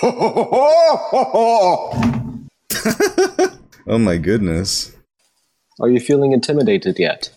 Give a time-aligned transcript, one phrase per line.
[0.02, 1.98] oh
[3.86, 4.96] my goodness.
[5.78, 7.30] Are you feeling intimidated yet?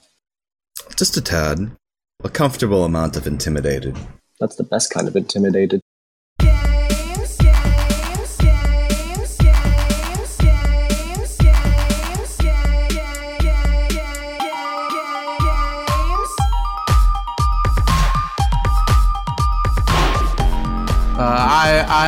[0.97, 1.76] Just a tad.
[2.23, 3.97] A comfortable amount of intimidated.
[4.39, 5.81] That's the best kind of intimidated.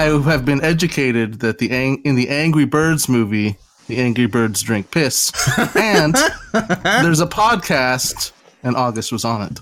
[0.06, 4.91] Have been educated that the ang- in the Angry Birds movie, the Angry Birds drink
[4.91, 5.32] piss,
[5.76, 6.16] and
[6.54, 8.32] there's a podcast,
[8.63, 9.60] and August was on it.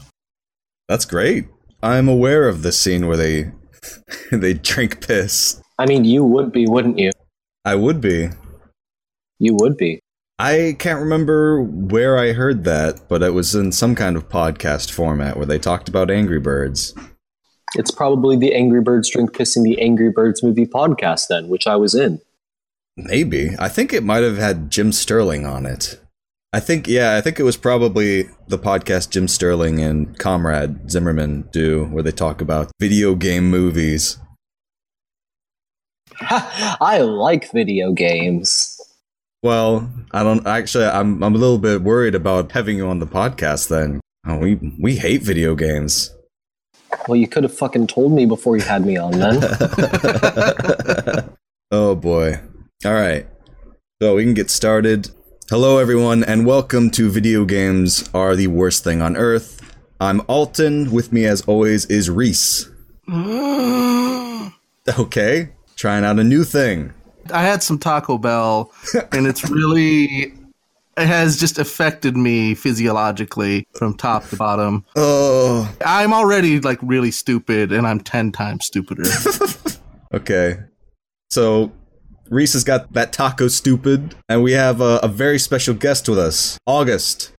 [0.88, 1.48] That's great.
[1.82, 3.52] I'm aware of the scene where they
[4.32, 5.62] they drink piss.
[5.80, 7.12] I mean, you would be, wouldn't you?
[7.66, 8.30] I would be.
[9.40, 10.00] You would be.
[10.40, 14.92] I can't remember where I heard that, but it was in some kind of podcast
[14.92, 16.94] format where they talked about Angry Birds.
[17.76, 21.76] It's probably the Angry Birds Drink Pissing the Angry Birds movie podcast, then, which I
[21.76, 22.22] was in.
[22.96, 23.52] Maybe.
[23.58, 26.00] I think it might have had Jim Sterling on it.
[26.56, 31.50] I think, yeah, I think it was probably the podcast Jim Sterling and Conrad Zimmerman
[31.52, 34.20] do, where they talk about video game movies.
[36.22, 38.80] I like video games.
[39.42, 40.86] Well, I don't actually.
[40.86, 43.68] I'm I'm a little bit worried about having you on the podcast.
[43.68, 46.16] Then oh, we we hate video games.
[47.08, 49.40] Well, you could have fucking told me before you had me on, then.
[51.72, 52.40] oh boy.
[52.86, 53.28] All right.
[54.02, 55.10] So we can get started.
[55.50, 59.60] Hello, everyone, and welcome to Video Games Are the Worst Thing on Earth.
[60.00, 60.92] I'm Alton.
[60.92, 62.70] With me, as always, is Reese.
[65.00, 65.48] Okay,
[65.78, 66.94] trying out a new thing.
[67.34, 68.70] I had some Taco Bell,
[69.14, 70.34] and it's really it
[70.98, 74.86] has just affected me physiologically from top to bottom.
[74.96, 79.04] Oh, I'm already like really stupid, and I'm ten times stupider.
[80.14, 80.58] okay.
[81.30, 81.72] So
[82.30, 86.20] Reese has got that taco stupid, and we have a, a very special guest with
[86.20, 87.32] us, August.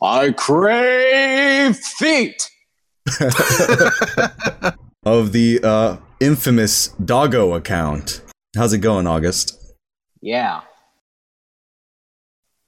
[0.00, 2.48] I crave feet!
[5.04, 8.22] of the uh, infamous Doggo account.
[8.56, 9.56] How's it going, August?
[10.20, 10.60] Yeah.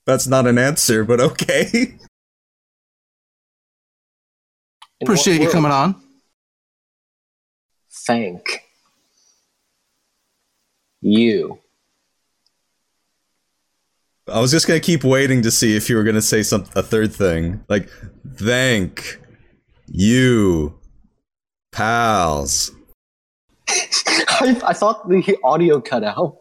[0.04, 1.96] That's not an answer, but okay.
[5.02, 6.00] Appreciate you coming on.
[8.06, 8.62] Thank
[11.00, 11.58] you.
[14.28, 16.82] I was just gonna keep waiting to see if you were gonna say some a
[16.82, 17.88] third thing, like
[18.36, 19.20] thank
[19.86, 20.78] you,
[21.72, 22.70] pals.
[23.69, 26.38] I, I thought the audio cut out.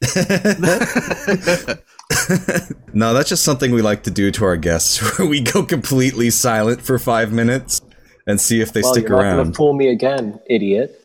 [2.92, 6.30] no, that's just something we like to do to our guests, where we go completely
[6.30, 7.80] silent for five minutes
[8.26, 9.56] and see if they well, stick you're not gonna around.
[9.56, 11.02] fool me again, idiot.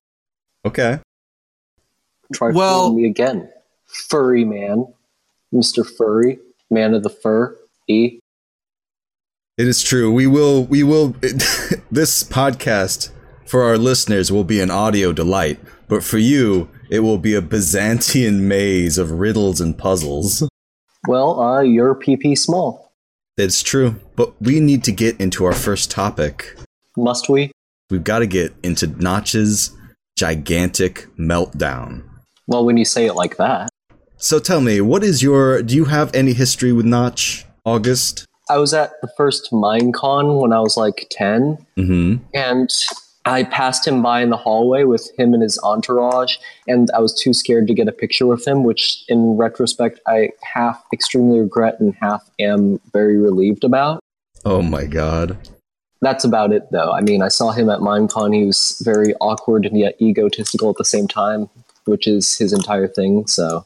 [0.66, 1.00] Okay.
[2.34, 3.50] Try Well- fooling me again.
[4.10, 4.88] Furry man.
[5.54, 5.86] Mr.
[5.86, 6.40] Furry.
[6.72, 7.56] Man of the fur.
[7.88, 8.20] E.
[9.58, 10.12] It is true.
[10.12, 10.64] We will.
[10.64, 11.10] We will.
[11.92, 13.12] this podcast
[13.46, 17.42] for our listeners will be an audio delight, but for you, it will be a
[17.42, 20.48] Byzantine maze of riddles and puzzles.
[21.08, 22.92] Well, uh, you're PP small.
[23.38, 26.56] It's true, but we need to get into our first topic.
[26.96, 27.52] Must we?
[27.90, 29.72] We've got to get into Notch's
[30.18, 32.04] gigantic meltdown.
[32.48, 33.70] Well, when you say it like that.
[34.18, 35.62] So tell me, what is your?
[35.64, 38.26] Do you have any history with Notch, August?
[38.50, 42.24] I was at the first Minecon when I was like 10, Mm-hmm.
[42.34, 42.70] and
[43.26, 47.14] I passed him by in the hallway with him and his entourage, and I was
[47.14, 51.80] too scared to get a picture with him, which in retrospect I half extremely regret
[51.80, 54.02] and half am very relieved about.
[54.44, 55.38] Oh my god.
[56.02, 56.92] That's about it, though.
[56.92, 58.36] I mean, I saw him at Minecon.
[58.36, 61.50] He was very awkward and yet egotistical at the same time,
[61.86, 63.66] which is his entire thing, so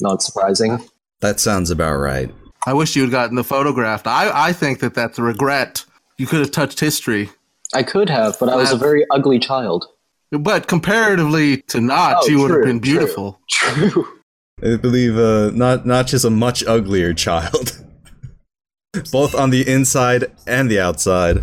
[0.00, 0.80] not surprising.
[1.20, 2.34] That sounds about right.
[2.66, 4.08] I wish you had gotten the photograph.
[4.08, 5.84] I, I think that that's a regret.
[6.16, 7.30] You could have touched history.
[7.74, 9.86] I could have, but I was a very ugly child.
[10.30, 13.40] But comparatively to Notch, Oh, you would have been beautiful.
[13.50, 14.06] True.
[14.62, 17.84] I believe uh, not Notch is a much uglier child,
[19.12, 21.42] both on the inside and the outside.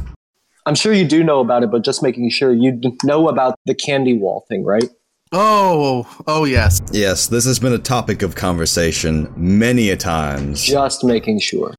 [0.65, 3.75] I'm sure you do know about it, but just making sure you know about the
[3.75, 4.89] candy wall thing, right?
[5.31, 6.81] Oh, oh yes.
[6.91, 10.63] Yes, this has been a topic of conversation many a times.
[10.63, 11.73] Just making sure.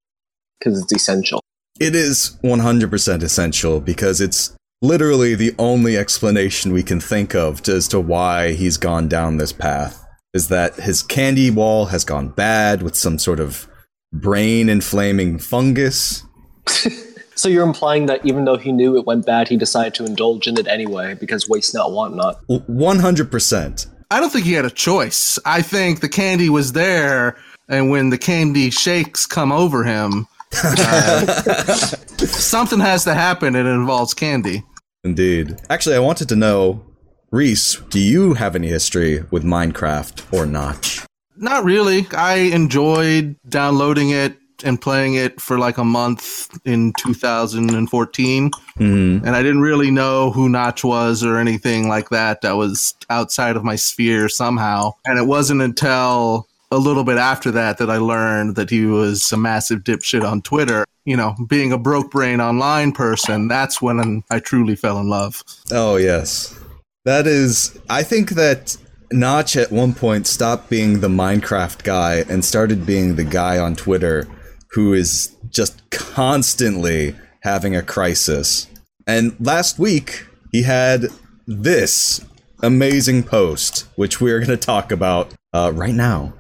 [0.59, 1.41] Because it's essential.
[1.79, 7.89] It is 100% essential because it's literally the only explanation we can think of as
[7.89, 10.03] to why he's gone down this path.
[10.33, 13.69] Is that his candy wall has gone bad with some sort of
[14.13, 16.23] brain inflaming fungus.
[17.37, 20.49] So you're implying that even though he knew it went bad, he decided to indulge
[20.49, 22.41] in it anyway because waste not, want not.
[22.49, 23.87] 100%.
[24.11, 25.39] I don't think he had a choice.
[25.45, 27.37] I think the candy was there,
[27.69, 31.27] and when the candy shakes come over him, uh,
[32.19, 34.65] something has to happen, and it involves candy.
[35.05, 35.57] Indeed.
[35.71, 36.85] Actually, I wanted to know,
[37.31, 41.05] Reese, do you have any history with Minecraft or Notch?
[41.37, 42.07] Not really.
[42.13, 48.51] I enjoyed downloading it and playing it for like a month in 2014.
[48.77, 49.19] Hmm.
[49.25, 52.41] And I didn't really know who Notch was or anything like that.
[52.41, 54.93] That was outside of my sphere somehow.
[55.05, 59.31] And it wasn't until a little bit after that that I learned that he was
[59.33, 60.85] a massive dipshit on Twitter.
[61.05, 65.43] You know, being a broke brain online person, that's when I truly fell in love.
[65.71, 66.59] Oh, yes.
[67.05, 68.77] That is, I think that
[69.13, 73.77] Notch at one point stopped being the Minecraft guy and started being the guy on
[73.77, 74.27] Twitter
[74.73, 78.67] who is just constantly having a crisis.
[79.07, 81.07] And last week, he had
[81.47, 82.25] this
[82.63, 86.35] amazing post, which we're going to talk about uh, right now.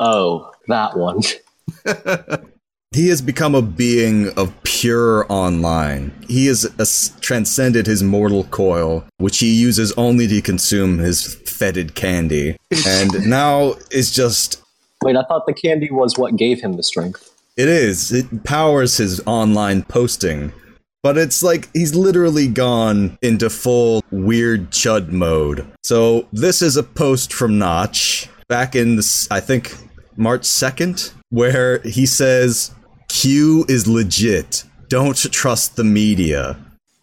[0.00, 1.20] Oh, that one.
[2.92, 6.10] He has become a being of pure online.
[6.26, 11.94] He has as- transcended his mortal coil, which he uses only to consume his fetid
[11.94, 12.56] candy,
[12.86, 14.60] and now is just.
[15.04, 17.30] Wait, I thought the candy was what gave him the strength.
[17.56, 18.10] It is.
[18.10, 20.52] It powers his online posting.
[21.04, 25.64] But it's like he's literally gone into full weird chud mode.
[25.84, 29.74] So this is a post from Notch back in the, I think
[30.16, 32.72] March 2nd, where he says,
[33.08, 34.64] Q is legit.
[34.88, 36.58] Don't trust the media.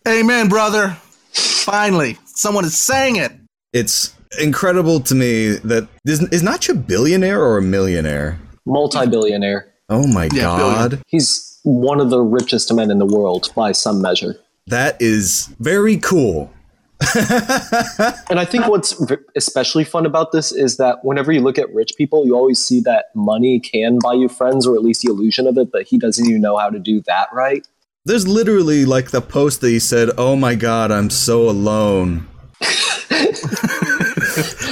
[0.07, 0.97] Amen, brother.
[1.31, 3.31] Finally, someone is saying it.
[3.73, 8.39] It's incredible to me that is, is Notch a billionaire or a millionaire?
[8.65, 9.73] Multi-billionaire.
[9.89, 11.01] Oh my Yeah, god.
[11.07, 14.35] He's one of the richest men in the world by some measure.
[14.67, 16.51] That is very cool.
[18.29, 18.99] And I think what's
[19.35, 22.81] especially fun about this is that whenever you look at rich people, you always see
[22.81, 25.97] that money can buy you friends, or at least the illusion of it, but he
[25.97, 27.65] doesn't even know how to do that right.
[28.05, 32.27] There's literally like the post that he said, "Oh my god, I'm so alone."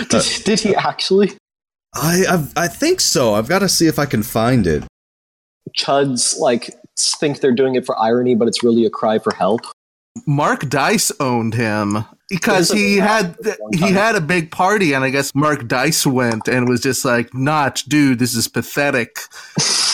[0.09, 1.31] Did, did he actually?
[1.95, 3.33] I I've, I think so.
[3.33, 4.83] I've got to see if I can find it.
[5.75, 9.61] Chuds like think they're doing it for irony, but it's really a cry for help.
[10.25, 13.37] Mark Dice owned him because he had
[13.73, 17.33] he had a big party, and I guess Mark Dice went and was just like,
[17.33, 19.19] "Notch, dude, this is pathetic.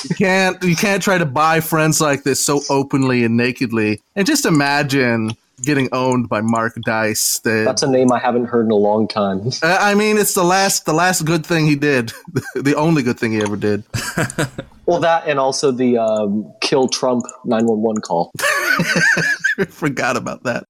[0.09, 4.25] You can't you can't try to buy friends like this so openly and nakedly." And
[4.25, 7.39] just imagine getting owned by Mark Dice.
[7.39, 9.49] That That's a name I haven't heard in a long time.
[9.61, 12.13] I mean, it's the last the last good thing he did,
[12.55, 13.83] the only good thing he ever did.
[14.87, 18.31] Well, that and also the um, kill Trump 911 call.
[19.69, 20.65] Forgot about that.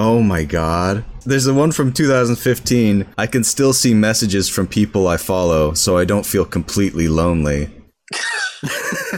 [0.00, 1.04] Oh my god.
[1.26, 3.04] There's a one from 2015.
[3.18, 7.68] I can still see messages from people I follow, so I don't feel completely lonely.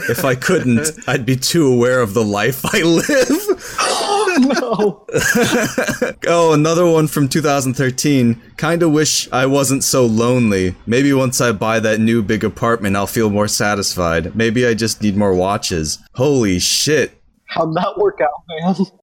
[0.09, 3.05] if I couldn't, I'd be too aware of the life I live.
[3.79, 5.05] Oh, no.
[6.27, 8.41] Oh, another one from 2013.
[8.57, 10.75] Kinda wish I wasn't so lonely.
[10.87, 14.35] Maybe once I buy that new big apartment, I'll feel more satisfied.
[14.35, 15.99] Maybe I just need more watches.
[16.15, 17.21] Holy shit.
[17.49, 19.00] How'd that work out, man?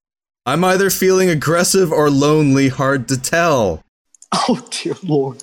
[0.49, 3.83] I'm either feeling aggressive or lonely, hard to tell.
[4.51, 5.43] Oh, dear lord.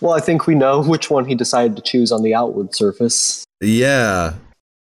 [0.00, 3.44] Well, I think we know which one he decided to choose on the outward surface.
[3.60, 4.34] Yeah.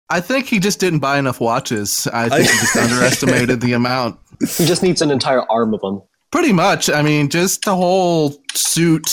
[0.09, 2.05] I think he just didn't buy enough watches.
[2.13, 4.19] I think he just underestimated the amount.
[4.41, 6.01] He just needs an entire arm of them.
[6.31, 6.89] Pretty much.
[6.89, 9.09] I mean, just the whole suit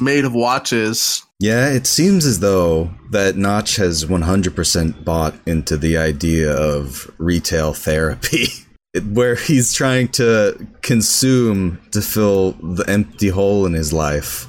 [0.00, 1.22] made of watches.
[1.38, 7.74] Yeah, it seems as though that Notch has 100% bought into the idea of retail
[7.74, 8.64] therapy, it-
[9.00, 14.48] where he's trying to consume to fill the empty hole in his life.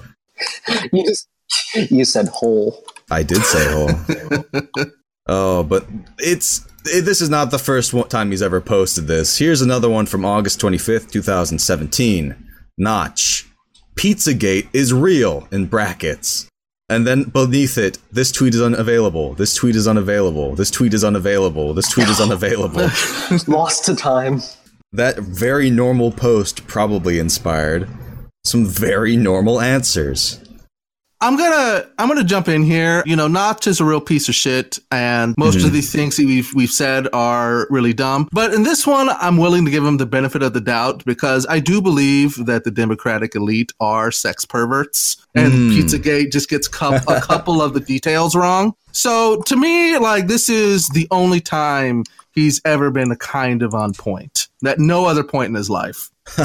[0.92, 1.28] You, just,
[1.90, 2.84] you said hole.
[3.10, 4.86] I did say hole.
[5.28, 5.86] oh, but
[6.20, 9.38] it's it, this is not the first one time he's ever posted this.
[9.38, 12.36] Here's another one from August 25th, 2017.
[12.78, 13.48] Notch.
[13.96, 16.50] Pizzagate is real in brackets.
[16.94, 19.34] And then beneath it, this tweet is unavailable.
[19.34, 20.54] This tweet is unavailable.
[20.54, 21.74] This tweet is unavailable.
[21.74, 22.88] This tweet is unavailable.
[23.48, 24.42] Lost to time.
[24.92, 27.90] that very normal post probably inspired
[28.44, 30.43] some very normal answers.
[31.24, 33.02] I'm gonna I'm gonna jump in here.
[33.06, 36.26] You know, Notch is a real piece of shit, and most of these things that
[36.26, 38.28] we've we've said are really dumb.
[38.34, 41.46] But in this one, I'm willing to give him the benefit of the doubt because
[41.50, 45.78] I do believe that the Democratic elite are sex perverts, and Mm.
[45.78, 48.74] Pizzagate just gets cou- a couple of the details wrong.
[48.92, 52.04] So to me, like this is the only time
[52.34, 54.50] he's ever been a kind of on point.
[54.66, 56.10] At no other point in his life.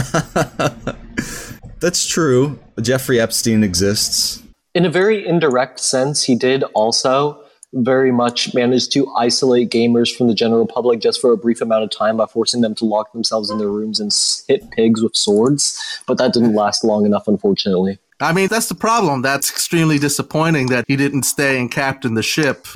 [1.80, 2.58] that's true.
[2.80, 4.42] Jeffrey Epstein exists.
[4.74, 7.42] In a very indirect sense, he did also
[7.74, 11.84] very much manage to isolate gamers from the general public just for a brief amount
[11.84, 14.10] of time by forcing them to lock themselves in their rooms and
[14.48, 15.78] hit pigs with swords.
[16.06, 17.98] But that didn't last long enough, unfortunately.
[18.20, 19.22] I mean, that's the problem.
[19.22, 22.66] That's extremely disappointing that he didn't stay and captain the ship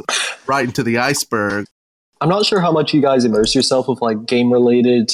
[0.47, 1.67] right into the iceberg.
[2.21, 5.13] I'm not sure how much you guys immerse yourself with like game related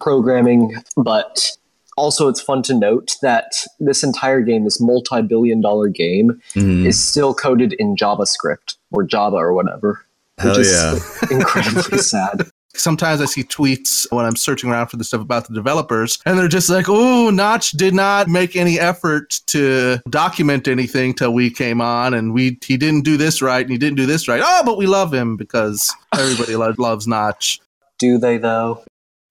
[0.00, 1.52] programming, but
[1.96, 6.86] also it's fun to note that this entire game, this multi billion dollar game, Mhm.
[6.86, 10.02] is still coded in JavaScript or Java or whatever.
[10.38, 10.94] Hell which yeah.
[10.94, 12.48] is incredibly sad.
[12.74, 16.38] Sometimes I see tweets when I'm searching around for the stuff about the developers, and
[16.38, 21.48] they're just like, oh, Notch did not make any effort to document anything till we
[21.48, 24.42] came on, and we he didn't do this right, and he didn't do this right.
[24.44, 27.60] Oh, but we love him because everybody lo- loves Notch.
[27.98, 28.84] Do they though?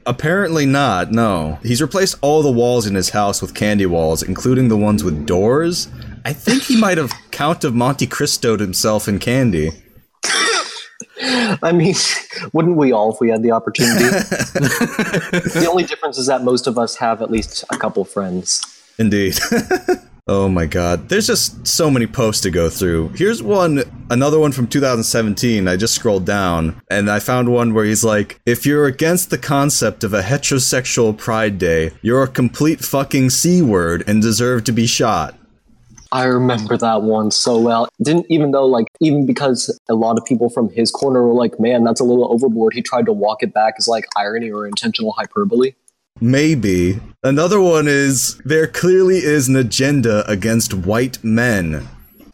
[0.07, 1.57] Apparently not, no.
[1.63, 5.25] He's replaced all the walls in his house with candy walls, including the ones with
[5.25, 5.87] doors.
[6.23, 9.71] I think he might have Count of Monte Cristo'd himself in candy.
[11.63, 11.95] I mean,
[12.53, 14.03] wouldn't we all if we had the opportunity?
[14.03, 18.61] the only difference is that most of us have at least a couple friends.
[18.97, 19.37] Indeed.
[20.27, 21.09] oh my god.
[21.09, 23.09] There's just so many posts to go through.
[23.09, 25.67] Here's one, another one from 2017.
[25.67, 29.37] I just scrolled down and I found one where he's like, if you're against the
[29.37, 34.71] concept of a heterosexual pride day, you're a complete fucking C word and deserve to
[34.71, 35.37] be shot.
[36.11, 37.89] I remember that one so well.
[38.01, 41.59] Didn't even though like even because a lot of people from his corner were like,
[41.59, 44.65] "Man, that's a little overboard." He tried to walk it back as like irony or
[44.65, 45.73] intentional hyperbole.
[46.21, 46.99] Maybe.
[47.23, 51.87] Another one is there clearly is an agenda against white men.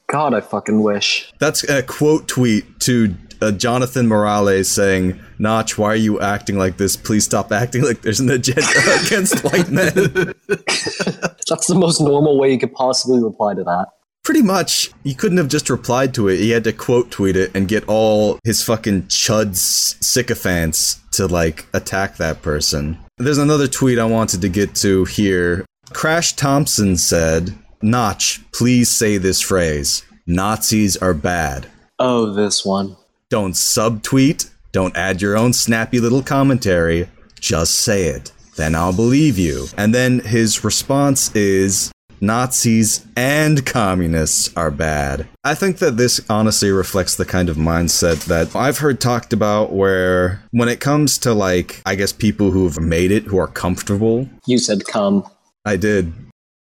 [0.08, 1.32] God, I fucking wish.
[1.40, 6.78] That's a quote tweet to uh, Jonathan Morales saying, Notch, why are you acting like
[6.78, 6.96] this?
[6.96, 9.94] Please stop acting like there's an agenda against white men.
[10.48, 13.88] That's the most normal way you could possibly reply to that.
[14.24, 16.38] Pretty much, he couldn't have just replied to it.
[16.38, 21.66] He had to quote tweet it and get all his fucking chuds sycophants to, like,
[21.74, 23.00] attack that person.
[23.22, 25.64] There's another tweet I wanted to get to here.
[25.94, 31.68] Crash Thompson said, Notch, please say this phrase Nazis are bad.
[32.00, 32.98] Oh, this one.
[33.30, 34.50] Don't subtweet.
[34.72, 37.08] Don't add your own snappy little commentary.
[37.40, 38.32] Just say it.
[38.56, 39.68] Then I'll believe you.
[39.78, 45.28] And then his response is Nazis and communists are bad.
[45.44, 49.74] I think that this honestly reflects the kind of mindset that I've heard talked about
[49.74, 54.30] where when it comes to like, I guess people who've made it, who are comfortable,
[54.46, 55.26] You said come.
[55.66, 56.14] I did.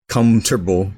[0.07, 0.93] Comfortable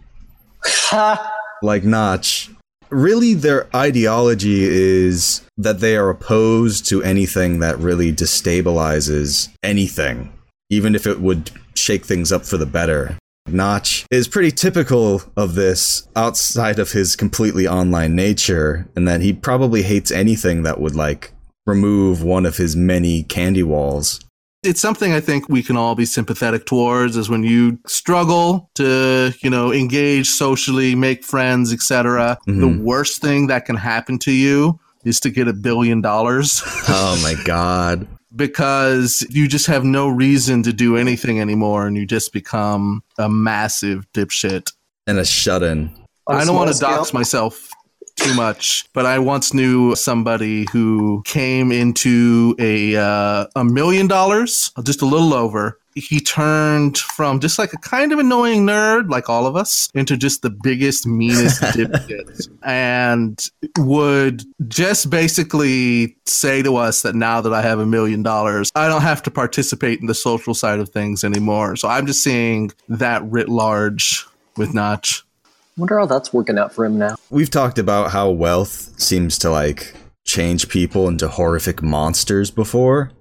[0.64, 1.34] Ha!
[1.62, 2.50] like Notch.
[2.90, 10.34] Really, their ideology is that they are opposed to anything that really destabilizes anything,
[10.70, 13.18] even if it would shake things up for the better.
[13.48, 19.34] Notch is pretty typical of this outside of his completely online nature, and that he
[19.34, 21.34] probably hates anything that would, like,
[21.66, 24.20] remove one of his many candy walls.
[24.64, 29.34] It's something I think we can all be sympathetic towards is when you struggle to,
[29.42, 32.38] you know, engage socially, make friends, etc.
[32.46, 32.82] The Mhm.
[32.82, 37.34] worst thing that can happen to you is to get a billion dollars Oh my
[37.46, 38.08] god.
[38.36, 43.30] Because you just have no reason to do anything anymore and you just become a
[43.30, 44.72] massive dipshit.
[45.08, 45.92] And a shut in.
[46.28, 47.70] I don't want to small dox myself
[48.16, 54.72] too much, but I once knew somebody who came into a uh, a million dollars,
[54.84, 55.80] just a little over.
[55.96, 60.18] He turned from just like a kind of annoying nerd, like all of us, into
[60.18, 67.54] just the biggest, meanest dipshit, and would just basically say to us that now that
[67.54, 70.90] I have a million dollars, I don't have to participate in the social side of
[70.90, 71.76] things anymore.
[71.76, 74.26] So I'm just seeing that writ large
[74.58, 75.24] with Notch.
[75.46, 77.16] I Wonder how that's working out for him now.
[77.30, 79.96] We've talked about how wealth seems to like
[80.26, 83.12] change people into horrific monsters before.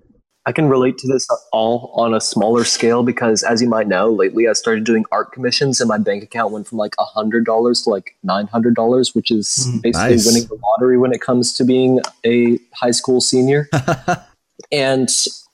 [0.46, 4.10] I can relate to this all on a smaller scale because, as you might know,
[4.10, 7.44] lately I started doing art commissions and my bank account went from like $100
[7.84, 10.26] to like $900, which is Mm, basically nice.
[10.26, 13.68] winning the lottery when it comes to being a high school senior.
[14.72, 15.10] and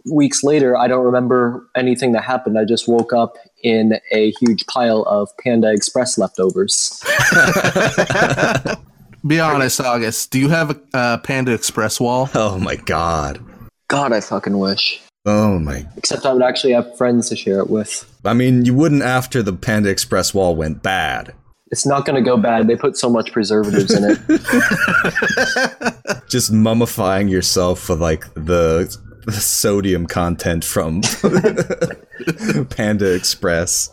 [0.09, 2.57] weeks later, I don't remember anything that happened.
[2.57, 7.03] I just woke up in a huge pile of Panda Express leftovers.
[9.27, 10.31] Be honest, August.
[10.31, 12.31] Do you have a uh, Panda Express wall?
[12.35, 13.41] Oh my god.
[13.89, 15.01] God, I fucking wish.
[15.25, 15.87] Oh my.
[15.97, 18.09] Except I would actually have friends to share it with.
[18.25, 21.35] I mean, you wouldn't after the Panda Express wall went bad.
[21.73, 22.69] It's not going to go bad.
[22.69, 24.19] They put so much preservatives in it.
[26.29, 31.03] Just mummifying yourself with like the, the sodium content from
[32.71, 33.93] Panda Express.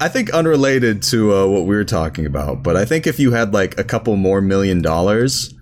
[0.00, 3.32] I think unrelated to uh, what we were talking about, but I think if you
[3.32, 5.54] had like a couple more million dollars,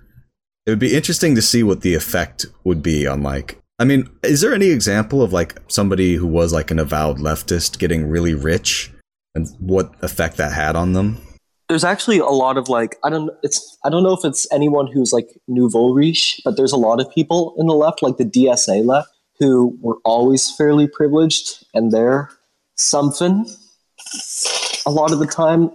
[0.65, 3.57] it would be interesting to see what the effect would be on like.
[3.79, 7.79] I mean, is there any example of like somebody who was like an avowed leftist
[7.79, 8.91] getting really rich
[9.35, 11.17] and what effect that had on them?
[11.69, 14.87] There's actually a lot of like I don't it's I don't know if it's anyone
[14.87, 18.25] who's like nouveau riche, but there's a lot of people in the left, like the
[18.25, 22.29] DSA left, who were always fairly privileged, and they're
[22.75, 23.47] something.
[24.85, 25.71] A lot of the time,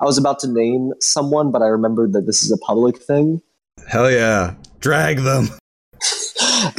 [0.00, 3.40] I was about to name someone, but I remembered that this is a public thing.
[3.88, 4.54] Hell yeah.
[4.80, 5.48] Drag them.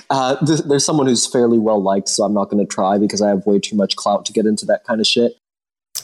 [0.09, 3.21] Uh, th- there's someone who's fairly well liked, so I'm not going to try because
[3.21, 5.33] I have way too much clout to get into that kind of shit.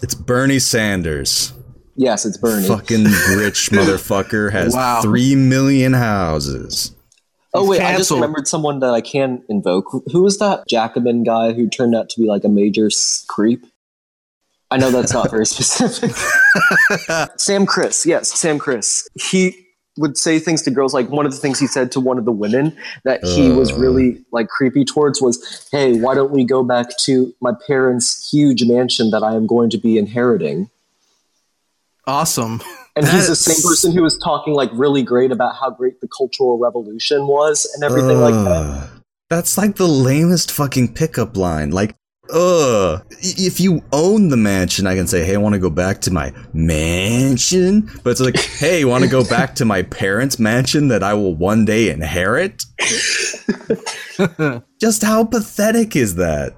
[0.01, 1.53] It's Bernie Sanders.
[1.95, 2.67] Yes, it's Bernie.
[2.67, 5.01] Fucking rich motherfucker has Wow.
[5.01, 6.95] 3 million houses.
[7.53, 9.85] oh He's wait, I just remembered someone that I can invoke.
[9.91, 13.25] Who- Who was that Jacobin guy who turned out to be like a major s-
[13.27, 13.65] creep?
[14.71, 16.11] I know that's not very specific.
[17.37, 19.05] Sam Kriss, yes, Sam Kriss.
[19.15, 19.53] He
[19.97, 22.25] would say things to girls like one of the things he said to one of
[22.25, 23.77] the women that he was Uh.
[23.77, 28.63] really like creepy towards was, "Hey, why don't we go back to my parents' huge
[28.65, 30.69] mansion that I am going to be inheriting?"
[32.07, 32.61] Awesome.
[32.95, 36.09] And he's the same person who was talking like really great about how great the
[36.09, 38.89] Cultural Revolution was and everything like that.
[39.29, 41.71] That's like the lamest fucking pickup line.
[41.71, 41.95] Like,
[42.31, 43.05] ugh.
[43.19, 46.11] If you own the mansion, I can say, hey, I want to go back to
[46.11, 47.89] my mansion.
[48.03, 51.13] But it's like, hey, you want to go back to my parents' mansion that I
[51.13, 52.65] will one day inherit?
[54.79, 56.55] Just how pathetic is that?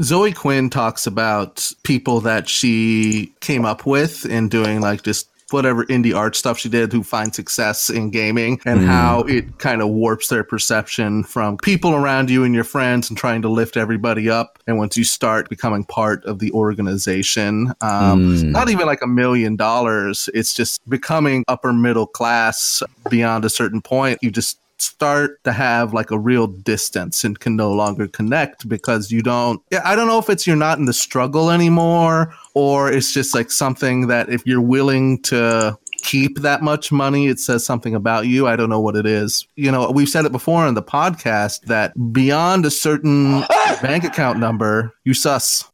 [0.00, 5.84] Zoe Quinn talks about people that she came up with in doing like just whatever
[5.86, 8.86] indie art stuff she did who find success in gaming and Mm.
[8.86, 13.18] how it kind of warps their perception from people around you and your friends and
[13.18, 14.58] trying to lift everybody up.
[14.66, 18.50] And once you start becoming part of the organization, um, Mm.
[18.50, 23.80] not even like a million dollars, it's just becoming upper middle class beyond a certain
[23.80, 24.18] point.
[24.22, 29.10] You just start to have like a real distance and can no longer connect because
[29.10, 32.90] you don't yeah i don't know if it's you're not in the struggle anymore or
[32.90, 37.64] it's just like something that if you're willing to keep that much money it says
[37.64, 40.64] something about you i don't know what it is you know we've said it before
[40.64, 43.40] on the podcast that beyond a certain
[43.82, 45.64] bank account number you sus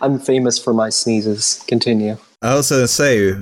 [0.00, 1.64] I'm famous for my sneezes.
[1.66, 2.16] Continue.
[2.42, 3.34] I was going to say,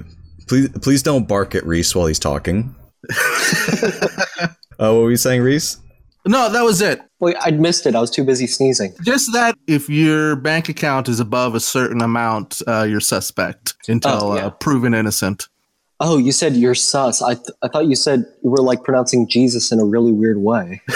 [0.46, 2.74] please, please don't bark at Reese while he's talking.
[3.11, 5.78] uh, what were you saying, Reese?
[6.26, 7.94] no that was it Wait, I'd missed it.
[7.96, 8.92] I was too busy sneezing.
[9.02, 14.32] just that if your bank account is above a certain amount uh, you're suspect until
[14.32, 14.46] Oh, yeah.
[14.46, 15.48] uh, proven innocent
[16.00, 17.20] Oh, you said you're sus.
[17.22, 20.38] I, th- I thought you said you were like pronouncing Jesus in a really weird
[20.38, 20.80] way.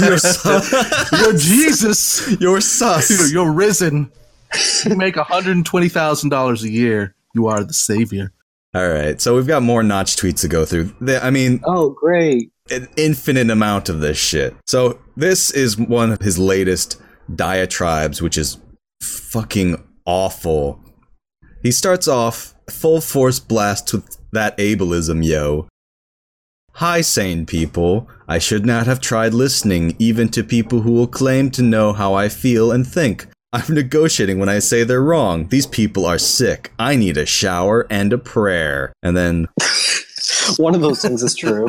[0.00, 0.70] You're, sus.
[1.18, 2.30] You're Jesus.
[2.38, 3.08] You're sus.
[3.08, 4.12] You're, you're risen.
[4.84, 7.14] You make $120,000 a year.
[7.34, 8.32] You are the savior.
[8.74, 10.94] All right, so we've got more notch tweets to go through.
[11.22, 12.50] I mean, Oh, great.
[12.70, 14.54] an infinite amount of this shit.
[14.66, 17.00] So this is one of his latest
[17.34, 18.56] diatribes, which is
[19.02, 20.80] fucking awful.
[21.62, 25.68] He starts off full force blast with that ableism, yo.
[26.76, 28.08] Hi, sane people.
[28.26, 32.14] I should not have tried listening even to people who will claim to know how
[32.14, 33.26] I feel and think.
[33.52, 35.48] I'm negotiating when I say they're wrong.
[35.48, 36.72] These people are sick.
[36.78, 38.92] I need a shower and a prayer.
[39.02, 39.48] And then
[40.56, 41.68] One of those things is true.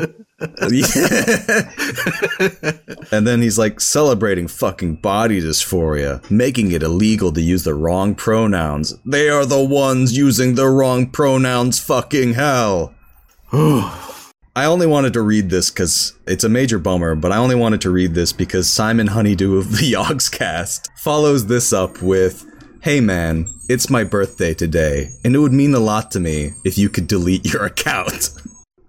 [3.12, 8.16] and then he's like celebrating fucking body dysphoria, making it illegal to use the wrong
[8.16, 8.94] pronouns.
[9.06, 12.94] They are the ones using the wrong pronouns, fucking hell.
[14.56, 17.82] I only wanted to read this because it's a major bummer, but I only wanted
[17.82, 22.46] to read this because Simon Honeydew of the Yogscast follows this up with
[22.82, 26.78] Hey man, it's my birthday today, and it would mean a lot to me if
[26.78, 28.30] you could delete your account.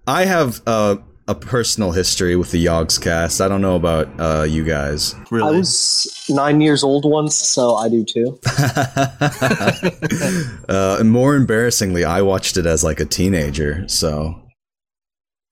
[0.07, 0.97] I have uh,
[1.27, 3.41] a personal history with the Yogscast.
[3.41, 5.15] I don't know about uh, you guys.
[5.31, 5.49] Really?
[5.49, 8.39] I was nine years old once, so I do too.
[10.69, 14.44] uh, and more embarrassingly, I watched it as like a teenager, so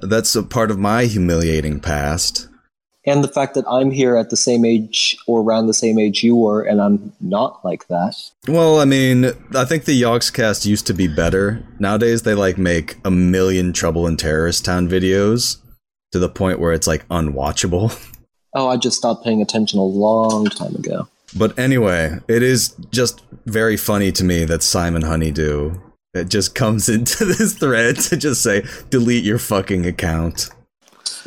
[0.03, 2.49] that's a part of my humiliating past.
[3.05, 6.23] And the fact that I'm here at the same age or around the same age
[6.23, 8.15] you were, and I'm not like that.
[8.47, 11.65] Well, I mean, I think the Yogscast used to be better.
[11.81, 15.57] Nowadays, they like make a million Trouble in Terrorist Town videos
[16.13, 17.99] to the point where it's like unwatchable.
[18.55, 21.09] Oh, I just stopped paying attention a long time ago.
[21.35, 25.75] But anyway, it is just very funny to me that Simon Honeydew
[26.15, 30.51] it just comes into this thread to just say delete your fucking account.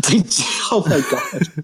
[0.71, 1.63] oh my god.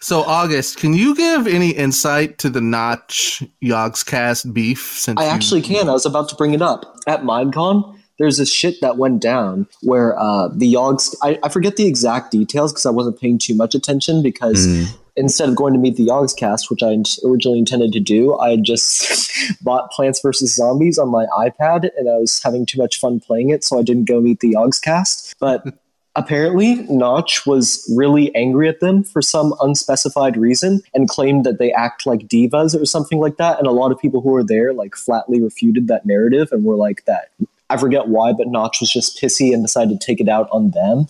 [0.00, 4.92] So, August, can you give any insight to the Notch Yogscast beef?
[4.92, 5.88] Since I you- actually can.
[5.88, 6.96] I was about to bring it up.
[7.06, 11.14] At Minecon, there's this shit that went down where uh, the Yogs.
[11.22, 14.86] I, I forget the exact details because I wasn't paying too much attention because Mm.
[15.16, 19.32] Instead of going to meet the Yogscast, which I originally intended to do, I just
[19.62, 20.54] bought Plants vs.
[20.54, 23.82] Zombies on my iPad and I was having too much fun playing it, so I
[23.82, 25.34] didn't go meet the Yogscast.
[25.38, 25.64] But
[26.16, 31.72] apparently, Notch was really angry at them for some unspecified reason and claimed that they
[31.72, 33.58] act like divas or something like that.
[33.58, 36.76] And a lot of people who were there like flatly refuted that narrative and were
[36.76, 37.30] like that.
[37.68, 40.70] I forget why, but Notch was just pissy and decided to take it out on
[40.70, 41.06] them.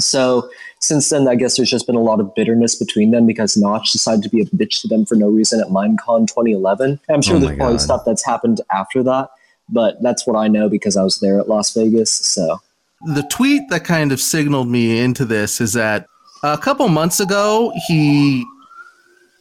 [0.00, 0.48] So
[0.80, 3.92] since then, I guess there's just been a lot of bitterness between them because Notch
[3.92, 7.00] decided to be a bitch to them for no reason at Minecon 2011.
[7.08, 7.80] I'm sure Oh there's my probably God.
[7.82, 9.30] stuff that's happened after that,
[9.68, 12.12] but that's what I know because I was there at Las Vegas.
[12.12, 12.58] So
[13.14, 16.06] the tweet that kind of signaled me into this is that
[16.42, 18.44] a couple months ago he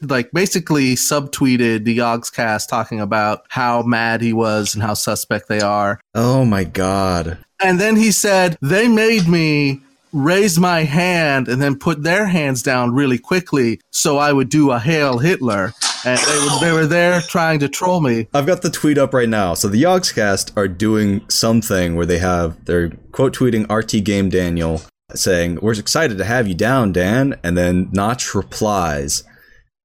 [0.01, 5.61] like basically subtweeted the Yogscast talking about how mad he was and how suspect they
[5.61, 5.99] are.
[6.13, 7.37] Oh my god.
[7.63, 9.81] And then he said, They made me
[10.13, 14.71] raise my hand and then put their hands down really quickly so I would do
[14.71, 15.73] a Hail Hitler.
[16.05, 18.27] And they were, they were there trying to troll me.
[18.33, 19.53] I've got the tweet up right now.
[19.53, 24.81] So the Yogscast are doing something where they have they're quote tweeting RT Game Daniel
[25.15, 29.23] saying, "We're excited to have you down, Dan." And then Notch replies,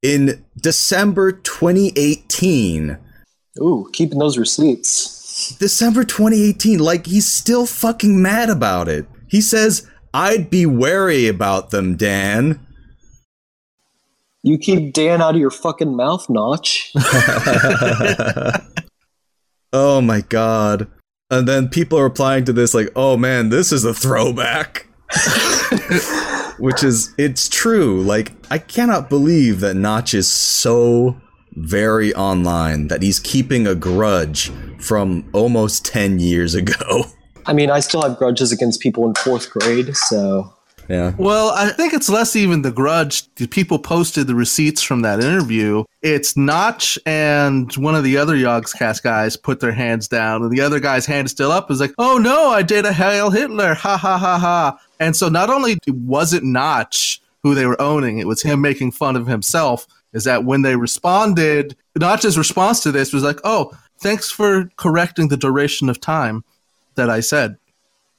[0.03, 2.99] "In December 2018,
[3.61, 5.57] ooh, keeping those receipts.
[5.61, 9.07] December 2018, like he's still fucking mad about it.
[9.29, 12.65] He says, "I'd be wary about them, Dan."
[14.43, 16.93] You keep Dan out of your fucking mouth, Notch.
[19.73, 20.91] Oh my god.
[21.31, 24.87] And then people are replying to this like, "Oh man, this is a throwback."
[26.59, 28.03] Which is it's true.
[28.03, 31.21] Like I cannot believe that Notch is so
[31.53, 37.05] very online that he's keeping a grudge from almost 10 years ago.
[37.49, 40.53] I mean, I still have grudges against people in fourth grade, so
[40.89, 41.13] Yeah.
[41.19, 43.33] Well, I think it's less even the grudge.
[43.35, 45.85] The people posted the receipts from that interview.
[46.01, 50.63] It's Notch and one of the other Yogscast guys put their hands down, and the
[50.63, 51.71] other guy's hand is still up.
[51.71, 54.79] Is like, oh no, I did a Hail Hitler, ha ha ha ha.
[55.01, 58.93] And so not only was it Notch who they were owning, it was him making
[58.93, 59.87] fun of himself.
[60.13, 65.29] Is that when they responded, Notch's response to this was like, oh, thanks for correcting
[65.29, 66.45] the duration of time
[66.99, 67.57] that I said.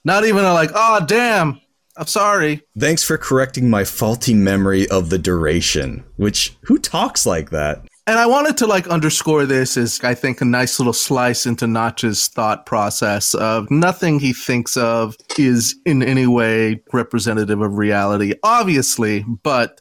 [0.03, 1.61] Not even a like, oh damn,
[1.95, 2.61] I'm sorry.
[2.77, 6.03] Thanks for correcting my faulty memory of the duration.
[6.15, 7.85] Which who talks like that?
[8.07, 11.67] And I wanted to like underscore this as I think a nice little slice into
[11.67, 18.33] Notch's thought process of nothing he thinks of is in any way representative of reality,
[18.41, 19.79] obviously, but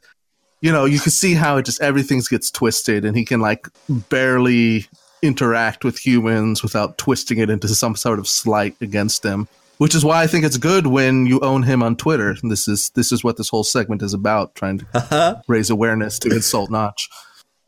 [0.61, 3.69] you know, you can see how it just everything gets twisted and he can like
[3.89, 4.87] barely
[5.23, 9.49] interact with humans without twisting it into some sort of slight against them.
[9.79, 12.35] Which is why I think it's good when you own him on Twitter.
[12.43, 16.19] And this is this is what this whole segment is about, trying to raise awareness
[16.21, 17.09] to insult Notch.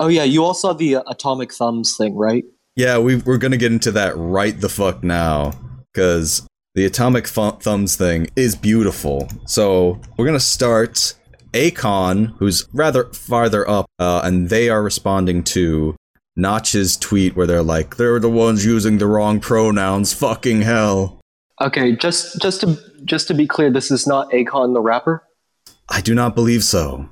[0.01, 2.45] Oh yeah, you all saw the uh, atomic thumbs thing, right?
[2.75, 5.53] Yeah, we, we're gonna get into that right the fuck now,
[5.93, 9.29] because the atomic fu- thumbs thing is beautiful.
[9.47, 11.15] So we're gonna start
[11.53, 15.95] Akon, who's rather farther up, uh, and they are responding to
[16.41, 20.13] Notch's tweet where they're like, "They're the ones using the wrong pronouns.
[20.15, 21.21] Fucking hell."
[21.61, 25.23] Okay, just just to just to be clear, this is not Akon the rapper.
[25.89, 27.09] I do not believe so.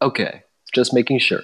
[0.00, 0.42] Okay,
[0.74, 1.42] just making sure.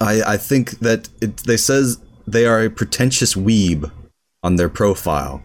[0.00, 3.90] I I think that it, they says they are a pretentious weeb
[4.42, 5.42] on their profile.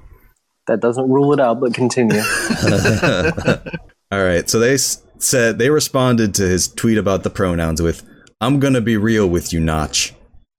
[0.67, 2.21] That doesn't rule it out, but continue.
[4.11, 8.03] All right, so they s- said they responded to his tweet about the pronouns with,
[8.41, 10.14] "I'm gonna be real with you, Notch.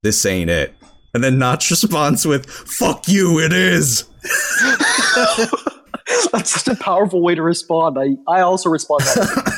[0.07, 0.73] This ain't it."
[1.15, 4.05] And then Notch responds with, "Fuck you, it is."
[6.33, 7.99] That's such a powerful way to respond.
[7.99, 9.57] I, I also respond that.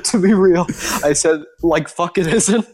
[0.04, 0.66] to be real,
[1.04, 2.66] I said like fuck it isn't.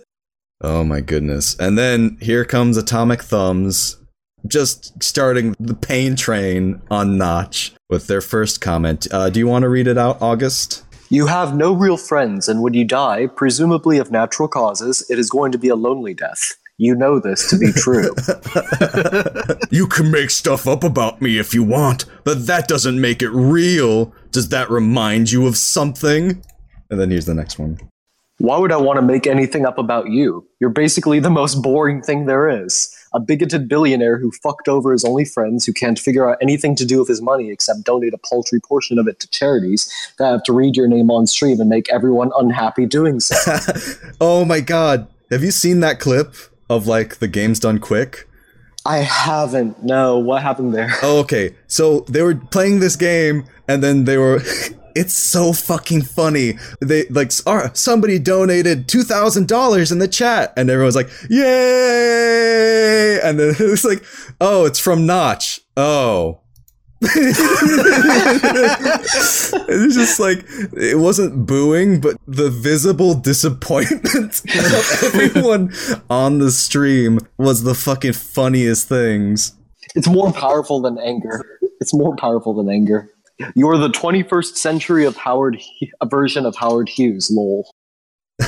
[0.62, 1.54] Oh my goodness!
[1.58, 3.98] And then here comes Atomic Thumbs,
[4.46, 9.06] just starting the pain train on Notch with their first comment.
[9.12, 10.85] Uh, do you want to read it out, August?
[11.08, 15.30] You have no real friends, and when you die, presumably of natural causes, it is
[15.30, 16.56] going to be a lonely death.
[16.78, 18.10] You know this to be true.
[19.70, 23.30] You can make stuff up about me if you want, but that doesn't make it
[23.30, 24.12] real.
[24.30, 26.42] Does that remind you of something?
[26.90, 27.78] And then here's the next one.
[28.38, 30.46] Why would I want to make anything up about you?
[30.60, 32.94] You're basically the most boring thing there is.
[33.16, 36.84] A bigoted billionaire who fucked over his only friends, who can't figure out anything to
[36.84, 40.42] do with his money except donate a paltry portion of it to charities that have
[40.42, 43.34] to read your name on stream and make everyone unhappy doing so.
[44.20, 45.08] oh my god.
[45.30, 46.34] Have you seen that clip
[46.68, 48.28] of like the Games Done Quick?
[48.84, 49.82] I haven't.
[49.82, 50.92] No, what happened there?
[51.02, 51.56] Oh, okay.
[51.68, 54.42] So they were playing this game, and then they were.
[54.96, 56.54] it's so fucking funny.
[56.80, 63.38] They like somebody donated two thousand dollars in the chat, and everyone's like, "Yay!" And
[63.38, 64.02] then it was like,
[64.40, 66.40] "Oh, it's from Notch." Oh.
[67.02, 67.38] it's
[69.94, 75.74] just like it wasn't booing, but the visible disappointment of everyone
[76.08, 79.52] on the stream was the fucking funniest things.
[79.94, 81.44] It's more powerful than anger.
[81.80, 83.10] It's more powerful than anger.
[83.54, 85.58] You're the 21st century of Howard,
[86.00, 87.30] a version of Howard Hughes.
[87.30, 87.70] Lol.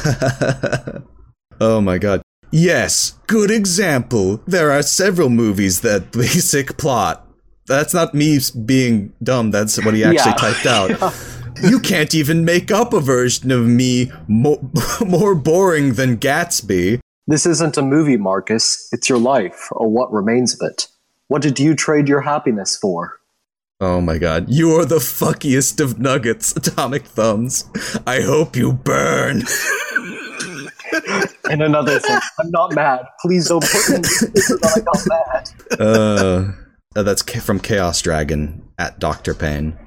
[1.60, 2.22] oh my god.
[2.50, 4.40] Yes, good example.
[4.46, 7.26] There are several movies that basic plot.
[7.66, 10.34] That's not me being dumb, that's what he actually Yeah.
[10.34, 11.14] typed out.
[11.60, 14.70] You can't even make up a version of me mo-
[15.04, 17.00] more boring than Gatsby.
[17.26, 18.88] This isn't a movie, Marcus.
[18.92, 20.86] It's your life, or what remains of it.
[21.26, 23.18] What did you trade your happiness for?
[23.80, 24.46] Oh my god.
[24.48, 27.64] You're the fuckiest of nuggets, Atomic Thumbs.
[28.08, 29.42] I hope you burn.
[31.48, 33.06] And another thing, I'm not mad.
[33.20, 35.80] Please don't put in this picture that I got mad.
[35.80, 36.52] uh,
[36.98, 39.32] uh, that's from Chaos Dragon at Dr.
[39.32, 39.78] Pain.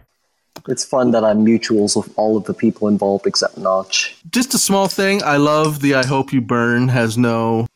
[0.69, 4.15] It's fun that I'm mutuals with all of the people involved except Notch.
[4.31, 5.21] Just a small thing.
[5.23, 7.67] I love the "I hope you burn" has no